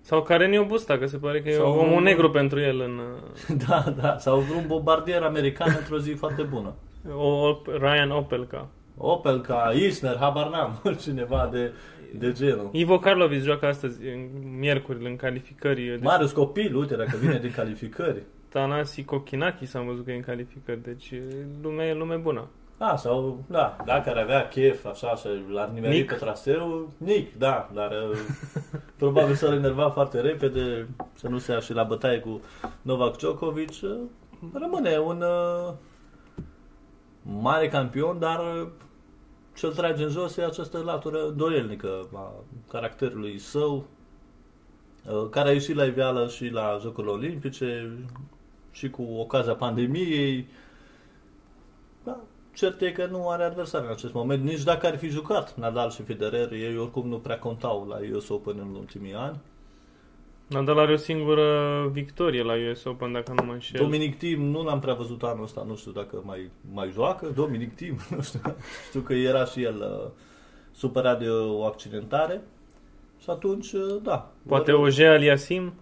[0.00, 3.00] Sau Careniu Busta, că se pare că e Sau- omul negru pentru el în...
[3.68, 6.74] da, da, sau un bombardier american într-o zi foarte bună.
[7.16, 8.68] O, o, Ryan Opelka.
[8.96, 11.72] Opel ca Isner, habar n-am, cineva de,
[12.18, 12.68] de genul.
[12.72, 15.84] Ivo Karlovic joacă astăzi, în miercuri, în calificări.
[15.84, 18.22] Deci, Marius Copil, uite, dacă vine din calificări.
[18.56, 21.22] Tanasi Kokinakis am văzut că e în calificări, deci e
[21.62, 22.48] lume, lume bună.
[22.78, 26.08] Da, sau, da, dacă ar avea chef, așa, și l-ar nimeri Nick.
[26.08, 28.18] pe traseu, Nick, da, dar uh,
[28.98, 32.40] probabil s-ar enerva foarte repede, să nu se ia și la bătaie cu
[32.82, 33.70] Novak Djokovic.
[33.82, 33.96] uh,
[34.52, 35.72] Rămâne un uh,
[37.22, 38.68] mare campion, dar uh,
[39.54, 42.32] ce-l trage în jos e această latură doielnică a
[42.68, 43.86] caracterului său,
[45.06, 47.90] uh, care a ieșit la iveală și la Jocurile Olimpice
[48.76, 50.46] și cu ocazia pandemiei.
[52.04, 52.20] Da,
[52.54, 55.90] cert e că nu are adversar în acest moment, nici dacă ar fi jucat Nadal
[55.90, 59.38] și Federer, ei oricum nu prea contau la US Open în ultimii ani.
[60.46, 63.80] Nadal are o singură victorie la US Open, dacă nu mă înșel.
[63.80, 67.26] Dominic Thiem nu l-am prea văzut anul ăsta, nu știu dacă mai, mai joacă.
[67.34, 68.40] Dominic Thiem, nu știu.
[68.88, 70.10] Știu că era și el uh,
[70.72, 72.42] supărat de o accidentare.
[73.22, 74.32] Și atunci, uh, da.
[74.46, 75.72] Poate Vor- Oje Aliasim?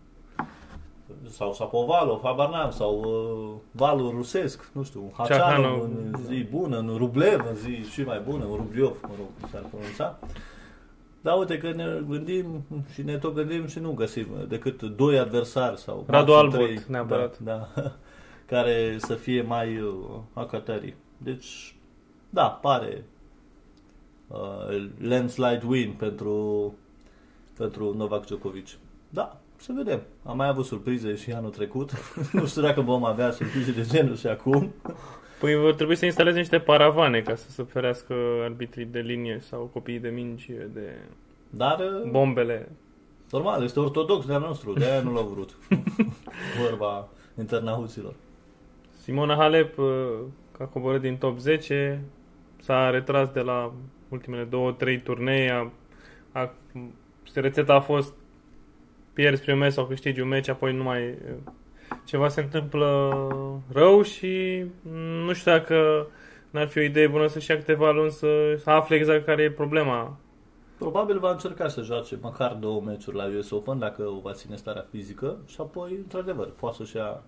[1.30, 5.46] Sau Sapovalov, habar n-am, sau uh, valul rusesc, nu știu, Ceahanov.
[5.46, 9.26] Haceanov în zi bună, în Rublev în zi și mai bună, în Rubliov, mă rog,
[9.40, 10.18] cum s-ar pronunța.
[11.20, 15.78] Dar uite că ne gândim și ne tot gândim și nu găsim decât doi adversari
[15.78, 17.38] sau Radu maxim Albot, trei, neapărat.
[17.38, 17.92] Da, da,
[18.54, 19.92] care să fie mai uh,
[20.32, 20.94] acatării.
[21.16, 21.76] Deci,
[22.30, 23.04] da, pare
[24.28, 26.74] uh, landslide win pentru,
[27.56, 28.66] pentru Novak Djokovic.
[29.08, 30.02] Da, să vedem.
[30.22, 31.90] Am mai avut surprize și anul trecut.
[32.32, 34.74] nu știu dacă vom avea surprize de genul și acum.
[35.40, 39.70] Păi vor trebui să instaleze niște paravane ca să se ferească arbitrii de linie sau
[39.72, 40.96] copiii de mingi de
[41.50, 42.68] Dar, uh, bombele.
[43.30, 45.56] normal, este ortodox de-a nostru, de-aia nu l-au vrut.
[46.62, 48.14] Vorba internauților.
[48.90, 49.84] Simona Halep, uh,
[50.56, 52.04] că a coborât din top 10,
[52.60, 53.72] s-a retras de la
[54.08, 55.50] ultimele două, trei turnee.
[55.50, 55.70] A,
[56.32, 56.52] a,
[57.34, 58.14] rețeta a fost
[59.14, 61.34] pierzi primul meci sau câștigi un meci, apoi nu mai uh,
[62.04, 63.12] ceva se întâmplă
[63.72, 66.06] rău și mm, nu știu dacă
[66.50, 69.50] n-ar fi o idee bună să-și ia câteva luni să, să afle exact care e
[69.50, 70.16] problema.
[70.78, 74.56] Probabil va încerca să joace măcar două meciuri la US Open dacă o va ține
[74.56, 77.22] starea fizică și apoi, într-adevăr, poate să-și ia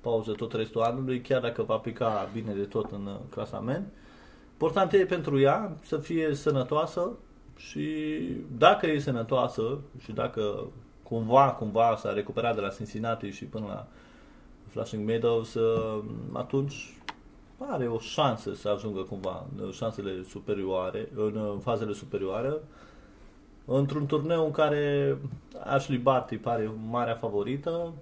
[0.00, 3.86] pauză tot restul anului, chiar dacă va pica bine de tot în uh, clasament.
[4.52, 7.10] Important e pentru ea să fie sănătoasă
[7.56, 7.88] și
[8.58, 10.66] dacă e sănătoasă și dacă
[11.12, 13.86] cumva, cumva s-a recuperat de la Cincinnati și până la
[14.68, 16.74] Flushing Meadows, uh, atunci
[17.58, 22.52] are o șansă să ajungă cumva în șansele superioare, în uh, fazele superioare,
[23.64, 25.16] într-un turneu în care
[25.64, 27.92] Ashley Barty pare marea favorită,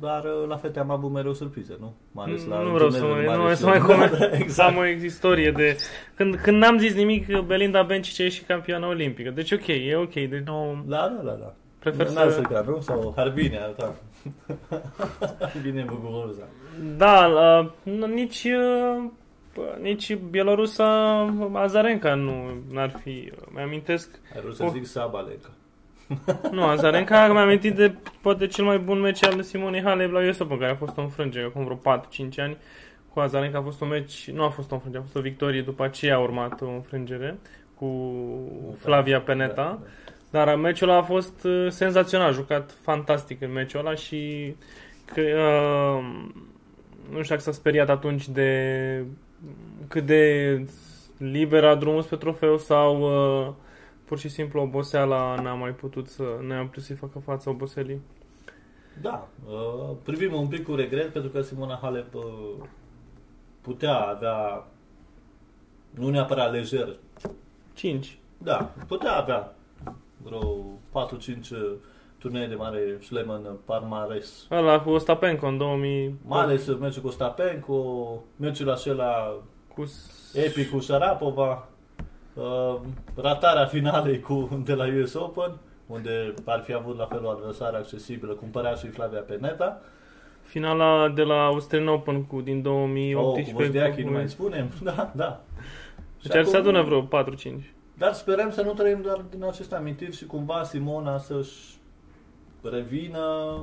[0.00, 1.94] dar uh, la fete am avut mereu surprize, nu?
[2.12, 4.10] Mai ales la nu vreau să turneurile mai, nu mari vreau să mai și- coment.
[4.10, 4.40] Da, Exact.
[4.42, 4.70] exact.
[4.70, 5.76] Am o istorie de...
[6.14, 9.30] Când, când n-am zis nimic, Belinda Bencic e și campioană olimpică.
[9.30, 10.12] Deci ok, e ok.
[10.12, 10.84] Deci nu...
[10.86, 11.54] Da, da, da, da.
[11.78, 12.18] Prefer În să...
[12.18, 12.80] alt car, nu?
[12.80, 13.94] Sau Harbine, da.
[15.52, 16.42] Harbine Buguroza.
[16.96, 19.04] Da, la, nu, nici, uh,
[19.54, 20.86] bă, nici Bielorusa
[21.52, 23.32] Azarenka nu ar fi.
[23.54, 24.70] Mi amintesc, Ai vrut să Oh.
[24.72, 25.50] zic Sabalenka.
[26.52, 30.38] nu, Azarenka mi-a amintit de poate cel mai bun meci al Simonei Halep la US
[30.38, 32.56] Open, care a fost o înfrângere acum vreo 4-5 ani.
[33.12, 35.62] Cu Azarenka a fost un meci, nu a fost o înfrângere, a fost o victorie,
[35.62, 37.38] după aceea a urmat o înfrângere
[37.74, 38.12] cu
[38.78, 39.54] Flavia Peneta.
[39.54, 39.78] Da, da.
[40.30, 44.54] Dar meciul ăla a fost uh, senzațional, a jucat fantastic în meciul ăla și
[45.04, 46.04] că, uh,
[47.10, 49.04] nu știu dacă s-a speriat atunci de
[49.88, 50.66] cât de
[51.16, 53.54] liber a drumul spre trofeu sau uh,
[54.04, 58.00] pur și simplu oboseala n-a mai putut să ne am putut să-i facă față oboselii.
[59.00, 62.22] Da, uh, privim un pic cu regret pentru că Simona Halep uh,
[63.60, 64.66] putea avea,
[65.90, 66.96] nu neapărat lejer,
[67.74, 68.18] 5.
[68.38, 69.57] da, putea avea
[70.22, 71.78] vreo 4-5
[72.18, 74.46] turnee de mare șlem în Parmares.
[74.50, 76.14] Ăla cu Ostapenko în 2000...
[76.26, 79.36] Mai ales meciul cu Stapenko, meciul acela
[79.74, 79.84] Cu...
[80.34, 81.68] epic cu Sharapova,
[82.34, 82.74] uh,
[83.14, 87.76] ratarea finalei cu, de la US Open, unde ar fi avut la fel o adversară
[87.76, 89.80] accesibilă, cumpărea și Flavia Peneta.
[90.42, 93.52] Finala de la Australian Open cu din Oh, 2018.
[93.52, 94.68] cu Vozdeachi, nu cu- mai spunem.
[94.82, 95.40] Da, da.
[96.22, 97.74] Deci ar Și se acum- adună vreo 4-5.
[97.98, 101.76] Dar sperăm să nu trăim doar din aceste amintiri și cumva Simona să-și
[102.62, 103.60] revină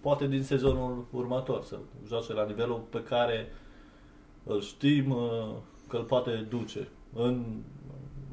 [0.00, 3.52] poate din sezonul următor, să joace la nivelul pe care
[4.44, 5.48] îl știm uh,
[5.88, 7.44] că îl poate duce în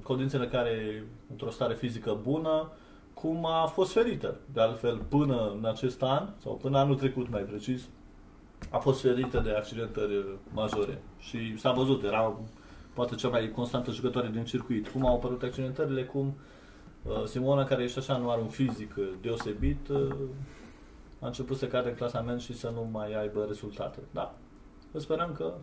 [0.03, 2.71] condițiile în care e într-o stare fizică bună,
[3.13, 4.37] cum a fost ferită.
[4.53, 7.89] De altfel, până în acest an, sau până anul trecut mai precis,
[8.69, 11.01] a fost ferită de accidentări majore.
[11.19, 12.39] Și s-a văzut, era
[12.99, 14.87] poate cea mai constantă jucătoare din circuit.
[14.87, 16.37] Cum au apărut accidentările, cum
[17.03, 20.15] uh, Simona, care și așa nu are un fizic uh, deosebit, uh,
[21.19, 23.99] a început să cadă în clasament și să nu mai aibă rezultate.
[24.11, 24.35] Da,
[24.97, 25.53] sperăm că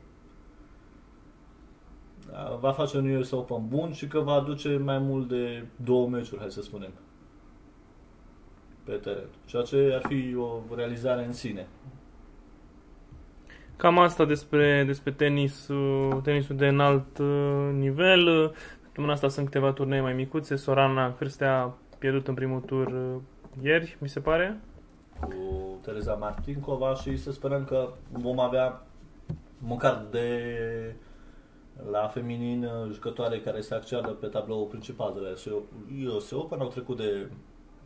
[2.31, 6.09] uh, va face un US Open bun și că va aduce mai mult de două
[6.09, 6.93] meciuri, hai să spunem,
[8.85, 9.29] pe teren.
[9.45, 11.69] Ceea ce ar fi o realizare în sine.
[13.77, 18.55] Cam asta despre, despre tenisul, tenisul de înalt uh, nivel.
[18.83, 20.57] Săptămâna asta sunt câteva turnee mai micuțe.
[20.57, 23.21] Sorana Cârstea a pierdut în primul tur uh,
[23.63, 24.61] ieri, mi se pare.
[25.21, 25.35] cu
[25.83, 28.83] Tereza Martincova și să sperăm că vom avea
[29.59, 30.39] măcar de
[31.91, 35.57] la feminin uh, jucătoare care se acceadă pe tabloul principal de la
[36.15, 36.61] US Open.
[36.61, 37.31] Au trecut de,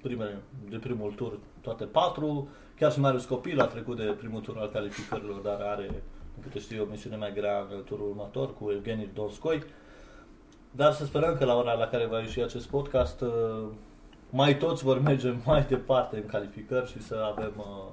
[0.03, 2.48] prime, de primul tur toate patru.
[2.80, 5.86] Chiar și Marius Copil a trecut de primul tur al calificărilor, dar are,
[6.34, 9.62] din câte știu, eu, o misiune mai grea în turul următor cu Evgeni Donskoi.
[10.70, 13.66] Dar să sperăm că la ora la care va ieși acest podcast uh,
[14.30, 17.92] mai toți vor merge mai departe în calificări și să avem, uh,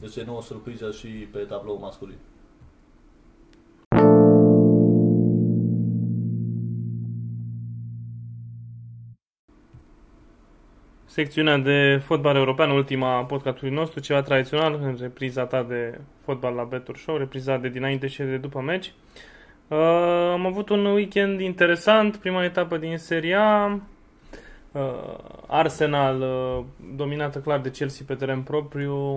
[0.00, 2.18] de ce nu, o surpriză și pe tablou masculin.
[11.18, 16.62] Secțiunea de fotbal european, ultima podcastului nostru, ceva tradițional, în repriza ta de fotbal la
[16.62, 18.92] Better Show, repriza de dinainte și de după meci.
[19.68, 19.78] Uh,
[20.32, 23.80] am avut un weekend interesant, prima etapă din Serie A,
[24.72, 24.80] uh,
[25.46, 26.64] Arsenal uh,
[26.96, 29.16] dominată clar de Chelsea pe teren propriu,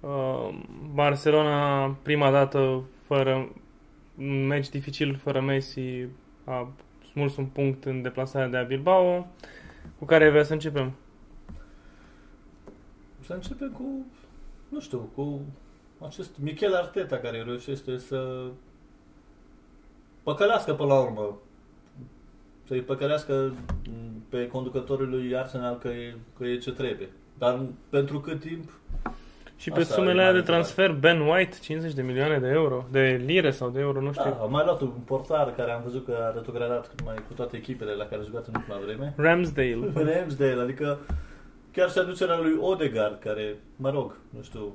[0.00, 0.48] uh,
[0.94, 3.48] Barcelona prima dată fără
[4.18, 6.06] un meci dificil fără Messi
[6.44, 6.68] a
[7.12, 9.26] smuls un punct în deplasarea de la Bilbao.
[10.02, 10.92] Cu care vrea să începem?
[13.20, 14.06] Să începem cu,
[14.68, 15.40] nu știu, cu
[16.04, 18.50] acest Michel Arteta care reușește să
[20.22, 21.38] păcălească până la urmă.
[22.66, 23.54] Să-i păcălească
[24.28, 27.08] pe conducătorul lui Arsenal că e, că e ce trebuie.
[27.38, 28.70] Dar pentru cât timp
[29.62, 32.48] Și pe Asta sumele e alea de mai transfer, Ben White, 50 de milioane de
[32.48, 34.30] euro, de lire sau de euro, nu știu.
[34.30, 37.56] Da, am mai luat un portar care am văzut că a retrogradat mai cu toate
[37.56, 39.14] echipele la care a jucat în ultima vreme.
[39.16, 39.92] Ramsdale.
[40.14, 40.98] Ramsdale, adică
[41.72, 44.74] chiar și aducerea lui Odegaard, care, mă rog, nu știu,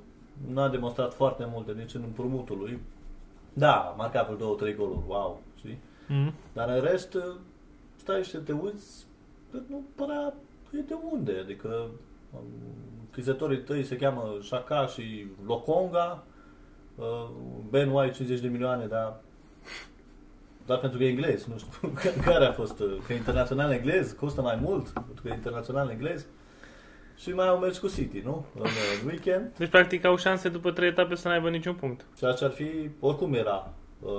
[0.53, 2.79] n-a demonstrat foarte multe nici în împrumutul lui.
[3.53, 5.79] Da, a marcat vreo două, trei goluri, wow, știi?
[6.07, 6.33] Mm.
[6.53, 7.17] Dar în rest,
[7.95, 9.05] stai și te uiți,
[9.51, 10.33] că nu părea
[10.71, 11.89] e de unde, adică
[12.31, 12.41] um,
[13.13, 16.23] chizătorii tăi se cheamă Shaka și Lokonga,
[16.95, 17.29] uh,
[17.69, 19.19] Ben White 50 de milioane, dar
[20.65, 21.93] doar pentru că e englez, nu știu
[22.31, 25.89] care a fost, uh, că e internațional englez, costă mai mult, pentru că e internațional
[25.89, 26.25] englez.
[27.17, 28.45] Și mai au meci cu City, nu?
[28.55, 29.53] În uh, weekend.
[29.57, 32.05] Deci, practic, au șanse după trei etape să n-aibă niciun punct.
[32.17, 34.11] Ceea ce ar fi, oricum era uh,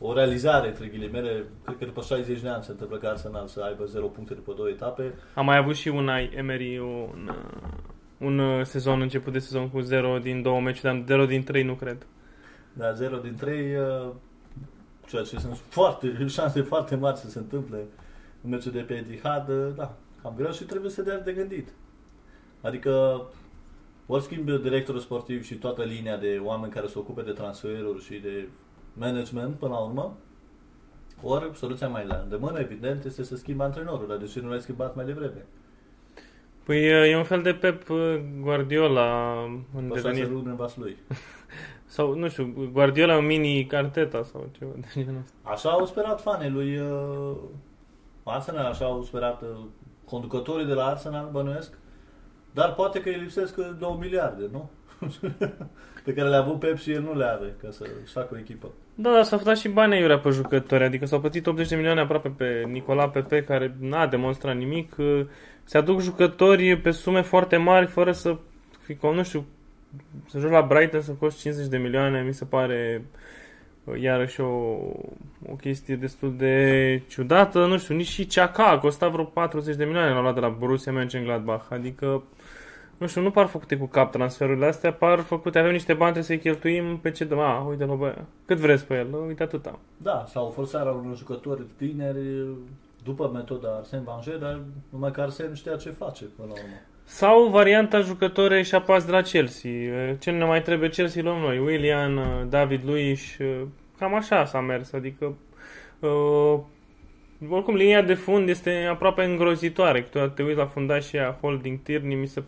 [0.00, 3.60] o realizare, între ghilimele, cred că după 60 de ani se întâmplă ca Arsenal să
[3.60, 5.14] aibă 0 puncte după două etape.
[5.34, 7.68] Am mai avut și un Emery un, uh,
[8.18, 11.62] un uh, sezon, început de sezon cu 0 din două meciuri, dar 0 din 3
[11.62, 12.06] nu cred.
[12.72, 14.12] Dar 0 din 3, uh,
[15.08, 17.78] ceea ce sunt foarte, șanse foarte mari să se întâmple
[18.42, 21.68] în meciul de pe Etihad, uh, da, cam greu și trebuie să dea de gândit.
[22.60, 23.22] Adică
[24.06, 28.14] ori schimbi directorul sportiv și toată linia de oameni care se ocupe de transferuri și
[28.14, 28.48] de
[28.98, 30.16] management până la urmă,
[31.22, 34.60] ori soluția mai la îndemână, evident, este să schimbi antrenorul, dar de ce nu l-ai
[34.60, 35.46] schimbat mai devreme?
[36.64, 39.32] Păi uh, e un fel de Pep uh, Guardiola
[39.74, 40.28] în Pe șase devenire.
[40.28, 40.96] luni în vas lui.
[41.84, 45.34] Sau, nu știu, Guardiola un mini Carteta sau ceva de genul ăsta.
[45.42, 47.36] Așa au sperat fanii lui uh,
[48.24, 49.48] Arsenal, așa au sperat uh,
[50.04, 51.78] conducătorii de la Arsenal, bănuiesc.
[52.54, 54.70] Dar poate că îi lipsesc 2 miliarde, nu?
[56.04, 58.68] pe care le-a avut Pep și el nu le are ca să-și facă o echipă.
[58.94, 62.00] Da, dar s-a dat și bani aiurea pe jucători, adică s-au plătit 80 de milioane
[62.00, 64.96] aproape pe Nicola Pepe, care n-a demonstrat nimic.
[65.64, 68.36] Se aduc jucători pe sume foarte mari, fără să
[68.80, 69.46] fi, nu știu,
[70.26, 73.04] să joc la Brighton să cost 50 de milioane, mi se pare
[74.00, 74.46] iarăși o,
[75.46, 77.66] o chestie destul de ciudată.
[77.66, 80.48] Nu știu, nici și Ceaca a costat vreo 40 de milioane la luat de la
[80.48, 82.22] Borussia Mönchengladbach, adică
[82.98, 86.38] nu știu, nu par făcute cu cap transferurile astea, par făcute, avem niște bani, trebuie
[86.38, 87.38] să-i cheltuim pe ce dăm.
[87.38, 88.14] Ah, uite l bă,
[88.46, 89.78] cât vreți pe el, uite atâta.
[89.96, 92.46] Da, sau forțarea unor jucători tineri
[93.04, 96.74] după metoda Arsene Wenger, dar numai că Arsene știa ce face până la urmă.
[97.04, 99.70] Sau varianta jucători și apas de la Chelsea.
[100.18, 101.58] Ce ne mai trebuie Chelsea luăm noi?
[101.58, 103.20] William, David Luiz,
[103.98, 105.34] cam așa s-a mers, adică
[106.00, 106.58] uh,
[107.48, 110.02] oricum, linia de fund este aproape îngrozitoare.
[110.02, 112.42] Câteodată te uiți la fundașia Holding Tierney, mi se,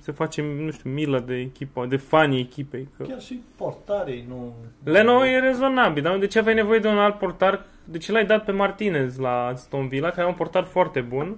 [0.00, 2.88] se face, nu știu, milă de echipă, de fanii echipei.
[2.96, 3.02] Că...
[3.02, 4.54] Chiar și portarii nu...
[4.84, 7.66] Leno e rezonabil, dar de ce aveai nevoie de un alt portar?
[7.84, 11.36] De ce l-ai dat pe Martinez la Aston Villa, care e un portar foarte bun?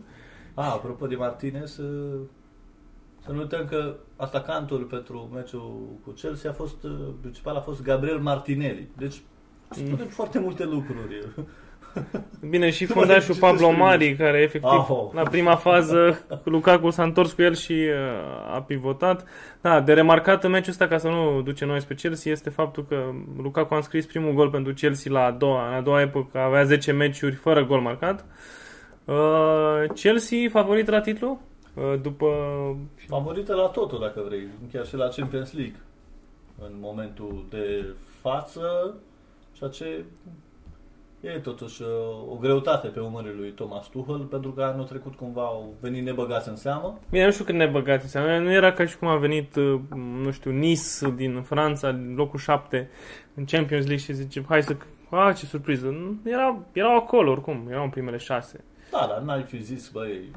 [0.55, 1.81] A, apropo de Martinez,
[3.25, 6.77] să nu uităm că atacantul pentru meciul cu Chelsea a fost,
[7.21, 8.89] principal a fost Gabriel Martinelli.
[8.97, 9.23] Deci,
[9.71, 10.09] spune mm.
[10.09, 11.27] foarte multe lucruri.
[12.49, 15.11] Bine, și fundașul Pablo Mari, care efectiv Aho.
[15.15, 19.25] la prima fază Lukaku s-a întors cu el și uh, a pivotat.
[19.61, 22.85] Da, de remarcat în meciul ăsta, ca să nu duce noi pe Chelsea, este faptul
[22.89, 23.05] că
[23.43, 26.65] Lukaku a înscris primul gol pentru Chelsea la a doua, în a doua epocă, avea
[26.65, 28.25] 10 meciuri fără gol marcat.
[29.05, 31.41] Uh, Chelsea favorit la titlu?
[31.75, 32.27] Uh, după...
[33.09, 35.81] Favorită la totul, dacă vrei, chiar și la Champions League.
[36.59, 37.85] În momentul de
[38.21, 38.95] față,
[39.53, 40.05] ceea ce
[41.23, 41.89] e totuși uh,
[42.31, 46.49] o greutate pe umării lui Thomas Tuchel, pentru că anul trecut cumva au venit nebăgați
[46.49, 46.99] în seamă.
[47.11, 48.39] Bine, nu știu când nebăgați în seamă.
[48.39, 49.81] Nu era ca și cum a venit, uh,
[50.23, 52.91] nu știu, Nice din Franța, din locul 7
[53.35, 54.77] în Champions League și zice, hai să...
[55.11, 56.19] A, ce surpriză.
[56.25, 58.65] Era, erau acolo oricum, erau în primele șase.
[58.91, 60.31] Da, dar n-ai fi zis, băi,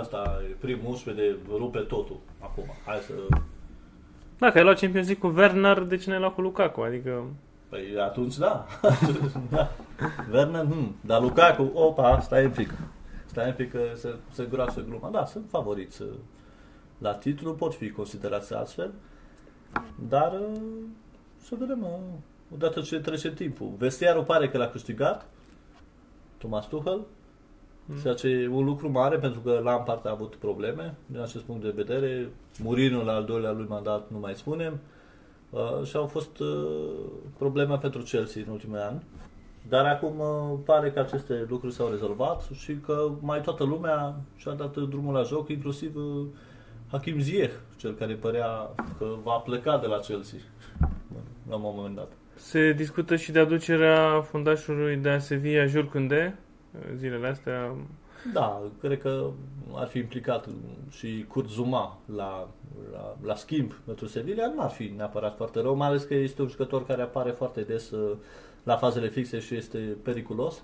[0.00, 2.64] asta e primul 11 de rupe totul acum.
[2.86, 3.12] Hai să...
[4.38, 6.80] Dacă ai luat Champions League cu Werner, de ce n-ai luat cu Lukaku?
[6.80, 7.24] Adică...
[7.68, 8.66] Păi atunci da.
[9.50, 9.70] da.
[10.32, 10.94] Werner, hmm.
[11.00, 12.74] Dar Lukaku, opa, stai un pic.
[13.26, 15.08] Stai un pic că se, se groașă gluma.
[15.08, 16.02] Da, sunt favoriți
[16.98, 18.92] la titlu, pot fi considerați astfel.
[20.08, 20.40] Dar
[21.36, 21.86] să vedem
[22.54, 23.72] odată ce trece timpul.
[23.78, 25.26] Vestiarul pare că l-a câștigat.
[26.38, 27.06] Thomas Tuchel.
[27.84, 28.00] Mm.
[28.00, 31.62] Ceea ce e un lucru mare pentru că Lampard a avut probleme din acest punct
[31.62, 32.28] de vedere.
[32.62, 34.72] Mourinho la al doilea lui mandat nu mai spunem.
[34.72, 34.97] Uh,
[35.84, 36.90] și au fost uh,
[37.38, 39.02] probleme pentru Chelsea în ultimii ani.
[39.68, 44.52] Dar acum uh, pare că aceste lucruri s-au rezolvat și că mai toată lumea și-a
[44.52, 46.26] dat drumul la joc, inclusiv uh,
[46.90, 50.38] Hakim Ziyech, cel care părea că va pleca de la Chelsea
[51.48, 52.12] la un moment dat.
[52.34, 56.38] Se discută și de aducerea fundașului de Sevilla, Jules Koundé,
[56.94, 57.74] zilele astea.
[58.32, 59.30] Da, cred că
[59.74, 60.48] ar fi implicat
[60.90, 62.48] și Kurt Zuma la,
[62.92, 66.42] la, la schimb pentru Sevilla, nu ar fi neapărat foarte rău, mai ales că este
[66.42, 68.16] un jucător care apare foarte des uh,
[68.62, 70.62] la fazele fixe și este periculos.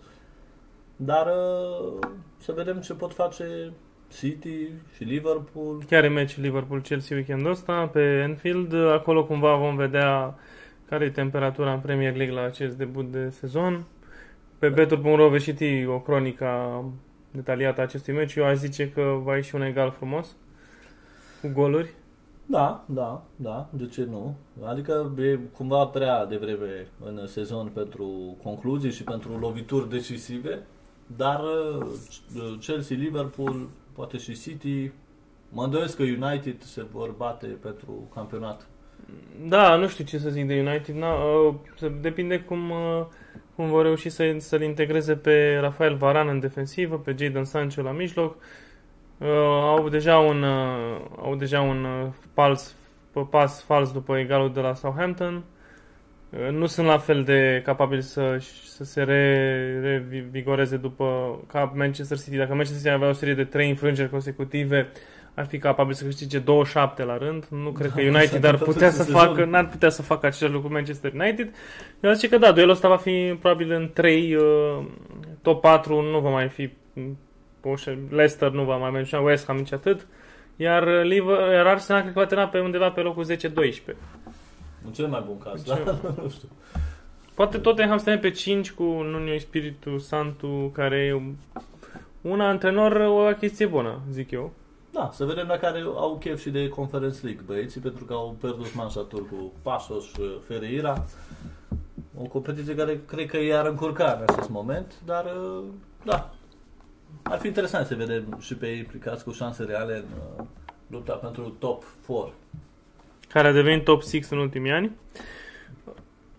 [0.97, 1.99] Dar uh,
[2.37, 3.73] să vedem ce pot face
[4.19, 5.83] City și Liverpool.
[5.88, 8.75] Chiar e meci Liverpool-Chelsea weekendul ăsta pe Anfield.
[8.75, 10.38] Acolo cumva vom vedea
[10.88, 13.85] care e temperatura în Premier League la acest debut de sezon.
[14.59, 16.47] Pe betul.ro veți citi o cronică
[17.35, 18.35] detaliată a acestui meci.
[18.35, 20.37] Eu aș zice că va ieși un egal frumos
[21.40, 21.94] cu goluri.
[22.47, 24.37] Da, da, da, de ce nu?
[24.64, 30.62] Adică e cumva prea devreme în sezon pentru concluzii și pentru lovituri decisive,
[31.16, 34.90] dar uh, Chelsea, Liverpool, poate și City,
[35.49, 38.66] mă îndoiesc că United se vor bate pentru campionat.
[39.49, 41.55] Da, nu știu ce să zic de United, na, uh,
[42.01, 43.07] depinde cum, uh,
[43.57, 47.90] cum vor reuși să, să-l integreze pe Rafael Varan în defensivă, pe Jadon Sancho la
[47.90, 48.37] mijloc,
[49.19, 49.29] uh,
[49.62, 52.77] au deja un, uh, au deja un uh, pals,
[53.31, 55.44] pas fals după egalul de la Southampton.
[56.31, 62.19] Uh, nu sunt la fel de capabili să, să se re, revigoreze după ca Manchester
[62.19, 62.37] City.
[62.37, 64.88] Dacă Manchester City avea o serie de trei înfrângeri consecutive,
[65.35, 67.47] ar fi capabil să câștige 27 la rând.
[67.51, 70.73] Nu cred da, că United ar putea să facă, n-ar putea să facă același lucru
[70.73, 71.55] Manchester United.
[72.01, 74.85] Eu zice că da, duelul ăsta va fi probabil în 3, uh,
[75.43, 76.71] top 4 nu va mai fi
[78.09, 80.07] Leicester nu va mai merge, West Ham nici atât.
[80.57, 83.97] Iar, Liver, iar Arsenal cred că va termina pe undeva pe locul 10-12.
[84.85, 85.79] În cel mai bun caz, da?
[86.23, 86.49] nu știu.
[87.35, 91.35] Poate Tottenham să pe 5 cu Nuno Spiritu Santu, care e un,
[92.21, 94.53] un antrenor o achiziție bună, zic eu.
[94.95, 98.37] Da, să vedem dacă are, au chef și de Conference League băieții, pentru că au
[98.40, 101.05] pierdut manșatul cu Pasos și Ferreira.
[102.23, 105.65] O competiție care cred că i-ar încurca în acest moment, dar uh,
[106.05, 106.31] da,
[107.23, 110.05] ar fi interesant să vedem și pe ei implicați cu șanse reale în
[110.38, 110.45] uh,
[110.87, 112.33] lupta pentru top 4.
[113.29, 114.90] Care a devenit top 6 în ultimii ani.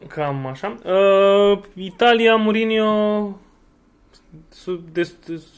[0.08, 0.78] Cam așa.
[0.86, 3.40] Uh, Italia, Mourinho
[4.50, 5.12] su- de,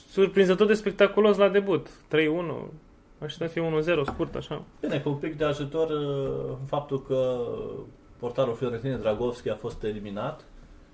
[0.10, 1.88] surprinzător de spectaculos la debut.
[1.88, 2.87] 3-1.
[3.20, 4.64] Aș fi 1-0, scurt așa.
[4.82, 7.38] Bine, cu un pic de ajutor uh, faptul că
[8.18, 10.46] portarul Fiorentinei Dragovski a fost eliminat.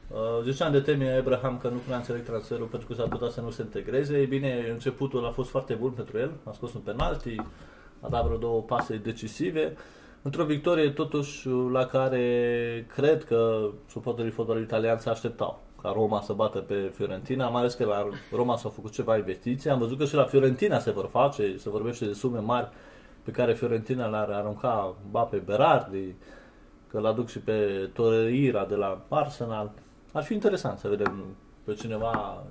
[0.08, 3.42] Uh, ziceam de teme Abraham că nu prea înțeleg transferul pentru că s-ar putea să
[3.42, 4.18] nu se integreze.
[4.18, 6.32] Ei bine, începutul a fost foarte bun pentru el.
[6.44, 7.36] A scos un penalti,
[8.00, 9.76] a dat vreo două pase decisive.
[10.22, 16.34] Într-o victorie totuși la care cred că suporterii fotbalului italian se așteptau ca Roma să
[16.34, 19.70] bată pe Fiorentina, mai ales că la Roma s-au făcut ceva investiții.
[19.70, 22.70] Am văzut că și la Fiorentina se vor face, se vorbește de sume mari
[23.24, 26.16] pe care Fiorentina le-ar arunca ba pe Berardi,
[26.88, 29.72] că l aduc și pe Torreira de la Arsenal.
[30.12, 31.24] Ar fi interesant să vedem
[31.64, 32.44] pe cineva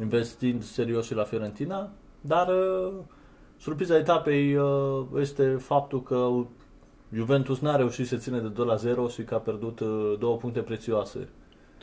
[0.00, 1.90] investind serios și la Fiorentina,
[2.20, 2.92] dar uh,
[3.56, 6.28] surpriza etapei uh, este faptul că
[7.12, 10.36] Juventus n-a reușit să ține de 2 la 0 și că a pierdut uh, două
[10.36, 11.28] puncte prețioase.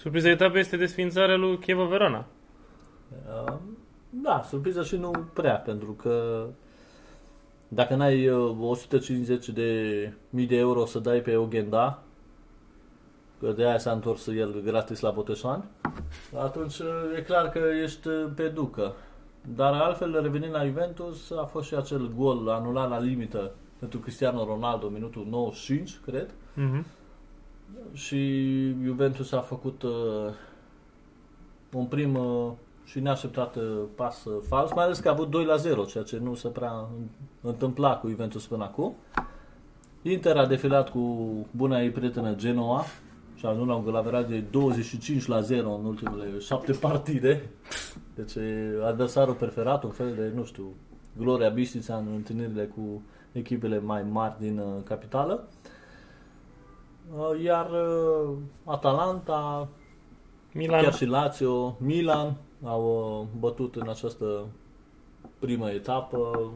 [0.02, 2.26] Surpriza etapei este desfințarea lui Chievo Verona.
[4.10, 6.45] Da, surpriză și nu prea, pentru că
[7.68, 12.04] dacă n-ai 150 de mii de euro să dai pe Ogenda,
[13.39, 15.66] că de aia s-a întors el gratis la Boteșan,
[16.38, 16.82] atunci
[17.18, 18.93] e clar că ești pe ducă.
[19.56, 24.45] Dar altfel, revenind la Juventus, a fost și acel gol anulat la limită pentru Cristiano
[24.45, 26.30] Ronaldo, minutul 95, cred.
[26.30, 27.01] Mm-hmm.
[27.94, 30.34] Și Juventus a făcut uh,
[31.74, 32.52] un prim uh,
[32.84, 33.64] și neașteptat uh,
[33.96, 36.48] pas uh, fals, mai ales că a avut 2 la 0, ceea ce nu se
[36.48, 36.88] prea
[37.42, 38.96] întâmpla cu Juventus până acum.
[40.02, 42.86] Inter a defilat cu buna ei prietenă Genoa
[43.36, 47.50] și a ajuns la un golaverat de 25 la 0 în ultimele șapte partide.
[48.16, 48.32] Deci
[48.86, 50.74] adversarul preferat, un fel de, nu știu,
[51.18, 53.02] Gloria Bistița în întâlnirile cu
[53.32, 55.48] echipele mai mari din uh, capitală.
[57.18, 59.68] Uh, iar uh, Atalanta,
[60.51, 60.82] Milan.
[60.82, 64.45] chiar și Lazio, Milan au uh, bătut în această
[65.39, 66.51] primă etapă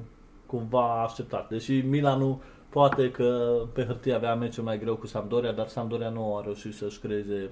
[0.46, 1.50] cumva așteptat.
[1.50, 2.38] Deși Milanul
[2.70, 6.74] poate că pe hârtie avea meciul mai greu cu Sampdoria, dar Sampdoria nu a reușit
[6.74, 7.52] să-și creeze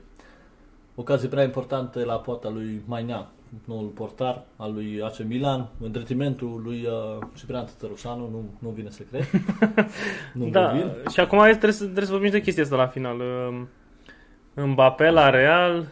[0.96, 3.28] ocazie prea importante la poata lui Maignan,
[3.66, 9.04] noul portar al lui AC Milan, îndretimentul lui uh, Ciprian Tătărușanu, nu, nu vine să
[9.12, 9.26] cred.
[10.34, 10.92] nu Da, vin.
[11.12, 13.20] și acum trebuie să, trebuie să vorbim de chestia asta la final.
[13.20, 13.68] Um,
[14.70, 15.88] Mbappé la Real,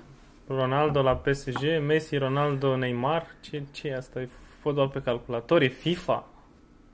[0.47, 3.25] Ronaldo la PSG, Messi, Ronaldo, Neymar.
[3.41, 4.21] Ce, ce e asta?
[4.21, 5.61] E fotbal pe calculator?
[5.61, 6.27] E FIFA?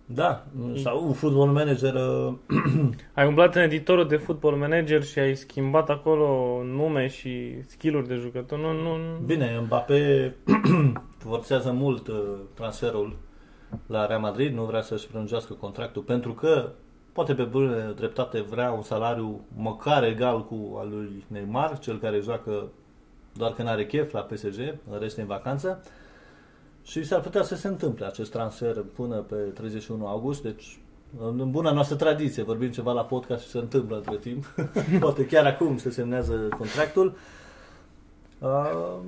[0.09, 0.45] Da,
[0.83, 2.33] sau un football manager uh,
[3.13, 8.15] Ai umblat în editorul de football manager și ai schimbat acolo nume și skill-uri de
[8.15, 8.59] jucător.
[8.59, 9.17] Nu, nu, nu.
[9.25, 10.35] Bine, Mbappé
[11.17, 12.15] forțează mult uh,
[12.53, 13.17] transferul
[13.87, 16.69] la Real Madrid, nu vrea să-și prelungească contractul pentru că
[17.11, 22.19] poate pe bună dreptate vrea un salariu măcar egal cu al lui Neymar, cel care
[22.19, 22.67] joacă
[23.33, 24.59] doar când are chef la PSG,
[24.91, 25.83] în rest e în vacanță.
[26.87, 30.79] Și s-ar putea să se întâmple acest transfer până pe 31 august, deci
[31.19, 34.45] în buna noastră tradiție, vorbim ceva la podcast și se întâmplă între timp.
[34.99, 37.17] Poate chiar acum se semnează contractul.
[38.39, 38.99] Uh,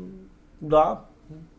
[0.58, 1.10] da,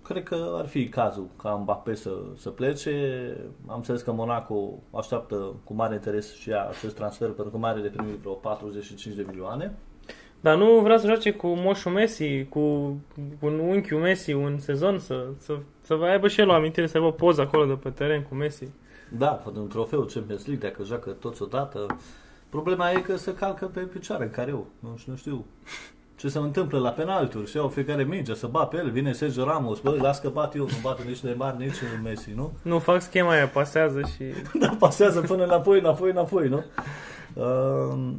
[0.02, 3.36] cred că ar fi cazul ca Mbappé să, să plece.
[3.66, 7.70] Am înțeles că Monaco așteaptă cu mare interes și ea acest transfer pentru că mai
[7.70, 9.74] are de primit vreo 45 de milioane.
[10.40, 12.60] Dar nu vrea să joace cu moșul Messi, cu
[13.40, 16.96] un unchiul Messi un sezon, să, să, să vă aibă și el o amintire, să
[16.96, 18.68] aibă o poză acolo de pe teren cu Messi.
[19.08, 21.86] Da, poate un trofeu Champions League, dacă joacă toți odată.
[22.48, 24.66] Problema e că se calcă pe picioare în careu.
[24.78, 25.44] Nu, știu- nu știu
[26.16, 29.44] ce se întâmplă la penalturi și au fiecare minge să bat pe el, vine Sergio
[29.44, 32.52] Ramos, băi, las că bat eu, nu bate nici Neymar, nici Messi, nu?
[32.62, 34.24] Nu fac schema aia, pasează și...
[34.60, 36.64] da, pasează până înapoi, înapoi, înapoi, nu?
[37.34, 38.12] Uh,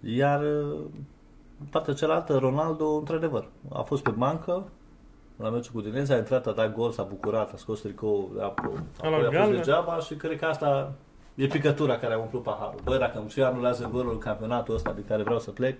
[0.00, 0.78] iar uh,
[1.70, 4.68] partea cealaltă, Ronaldo, într-adevăr, a fost pe bancă,
[5.36, 8.44] la meciul cu Dinezi, a intrat, a dat gol, s-a bucurat, a scos tricou, a,
[8.44, 9.56] apoi a luat fost galben.
[9.56, 10.92] degeaba și cred că asta
[11.34, 12.80] e picătura care a umplut paharul.
[12.84, 15.78] Băi, dacă îmi și anulează golul în campionatul ăsta de care vreau să plec,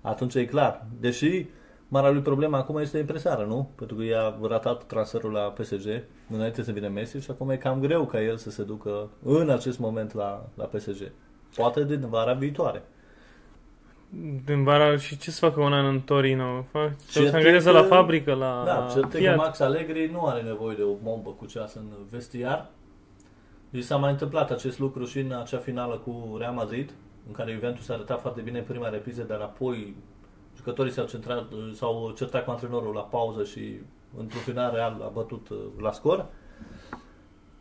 [0.00, 0.84] atunci e clar.
[1.00, 1.46] Deși
[1.88, 3.70] marea lui problemă acum este impresară, nu?
[3.74, 7.80] Pentru că i-a ratat transferul la PSG înainte să vină Messi și acum e cam
[7.80, 11.12] greu ca el să se ducă în acest moment la, la PSG.
[11.56, 12.82] Poate din vara viitoare.
[14.44, 16.62] Din vara și ce să facă un an în Torino?
[16.70, 19.36] Fac, Cert se e angajează că- la fabrică, la Da, cert e că Fiat.
[19.36, 22.70] Max Allegri nu are nevoie de o bombă cu ceas în vestiar.
[23.70, 26.90] I s-a mai întâmplat acest lucru și în acea finală cu Real Madrid,
[27.26, 29.96] în care Juventus a arătat foarte bine în prima repriză, dar apoi
[30.56, 31.44] jucătorii s-au, centrat,
[31.74, 33.80] s-au certat cu antrenorul la pauză și
[34.18, 36.26] într-un final Real a bătut uh, la scor.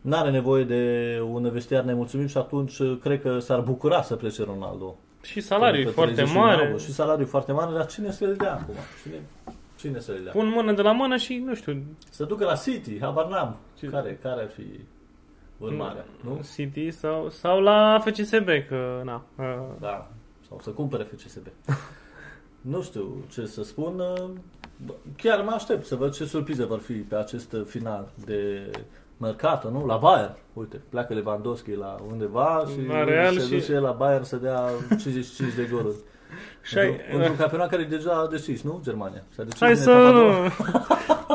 [0.02, 4.43] N-are nevoie de un vestiar nemulțumit și atunci uh, cred că s-ar bucura să plece
[4.43, 4.95] Ronaldo.
[5.22, 6.65] Și salariul e Pe foarte 31 mare.
[6.65, 6.86] august.
[6.86, 8.76] Și salariul e foarte mare, dar cine să le dea acum?
[9.03, 9.15] Cine,
[9.80, 10.32] cine să le dea?
[10.32, 13.55] Pun mână de la mână și, nu știu, Să ducă la City, habar n-am.
[13.80, 14.65] Ce- Care, care ar fi
[15.57, 16.41] urmarea, nu?
[16.55, 19.24] City sau, sau la FCSB, că na.
[19.38, 19.45] uh,
[19.80, 20.09] Da.
[20.47, 21.47] Sau să cumpere FCSB.
[22.61, 23.95] nu știu ce să spun.
[24.86, 28.72] Bă, Chiar mă aștept să văd ce surprize vor fi pe acest final de
[29.22, 29.86] mercato, nu?
[29.86, 30.36] La Bayern.
[30.53, 34.61] Uite, pleacă Lewandowski la undeva și La Real se și- duce la Bayern să dea
[34.89, 35.95] 55 de goluri.
[36.63, 38.80] Și ai, Într-un campionat care deja a decis, nu?
[38.84, 39.24] Germania.
[39.36, 40.19] S-a decis Hai în să etapa a nu...
[40.19, 40.49] doua.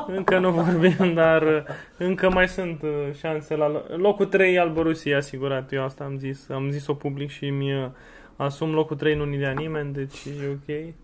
[0.16, 1.62] încă nu vorbim, dar uh,
[1.98, 5.72] încă mai sunt uh, șanse la lo- locul 3 al Borussiei asigurat.
[5.72, 7.88] Eu asta am zis, am zis-o public și mi uh,
[8.36, 10.94] asum locul 3 nu ni dea nimeni, deci e ok.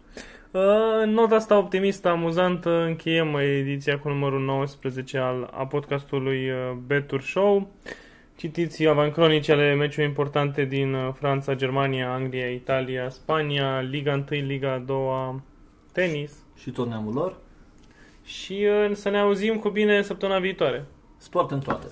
[0.53, 0.61] Uh,
[1.03, 7.23] În nota asta optimistă, amuzantă, încheiem ediția cu numărul 19 al, a podcastului uh, Betur
[7.23, 7.71] Show.
[8.37, 14.83] Citiți avancronici ale meciurilor importante din uh, Franța, Germania, Anglia, Italia, Spania, Liga 1, Liga
[14.87, 15.43] 2,
[15.93, 16.33] tenis.
[16.59, 17.37] Și tot neamul lor.
[18.25, 20.85] Și uh, să ne auzim cu bine săptămâna viitoare.
[21.17, 21.87] Sport în toate.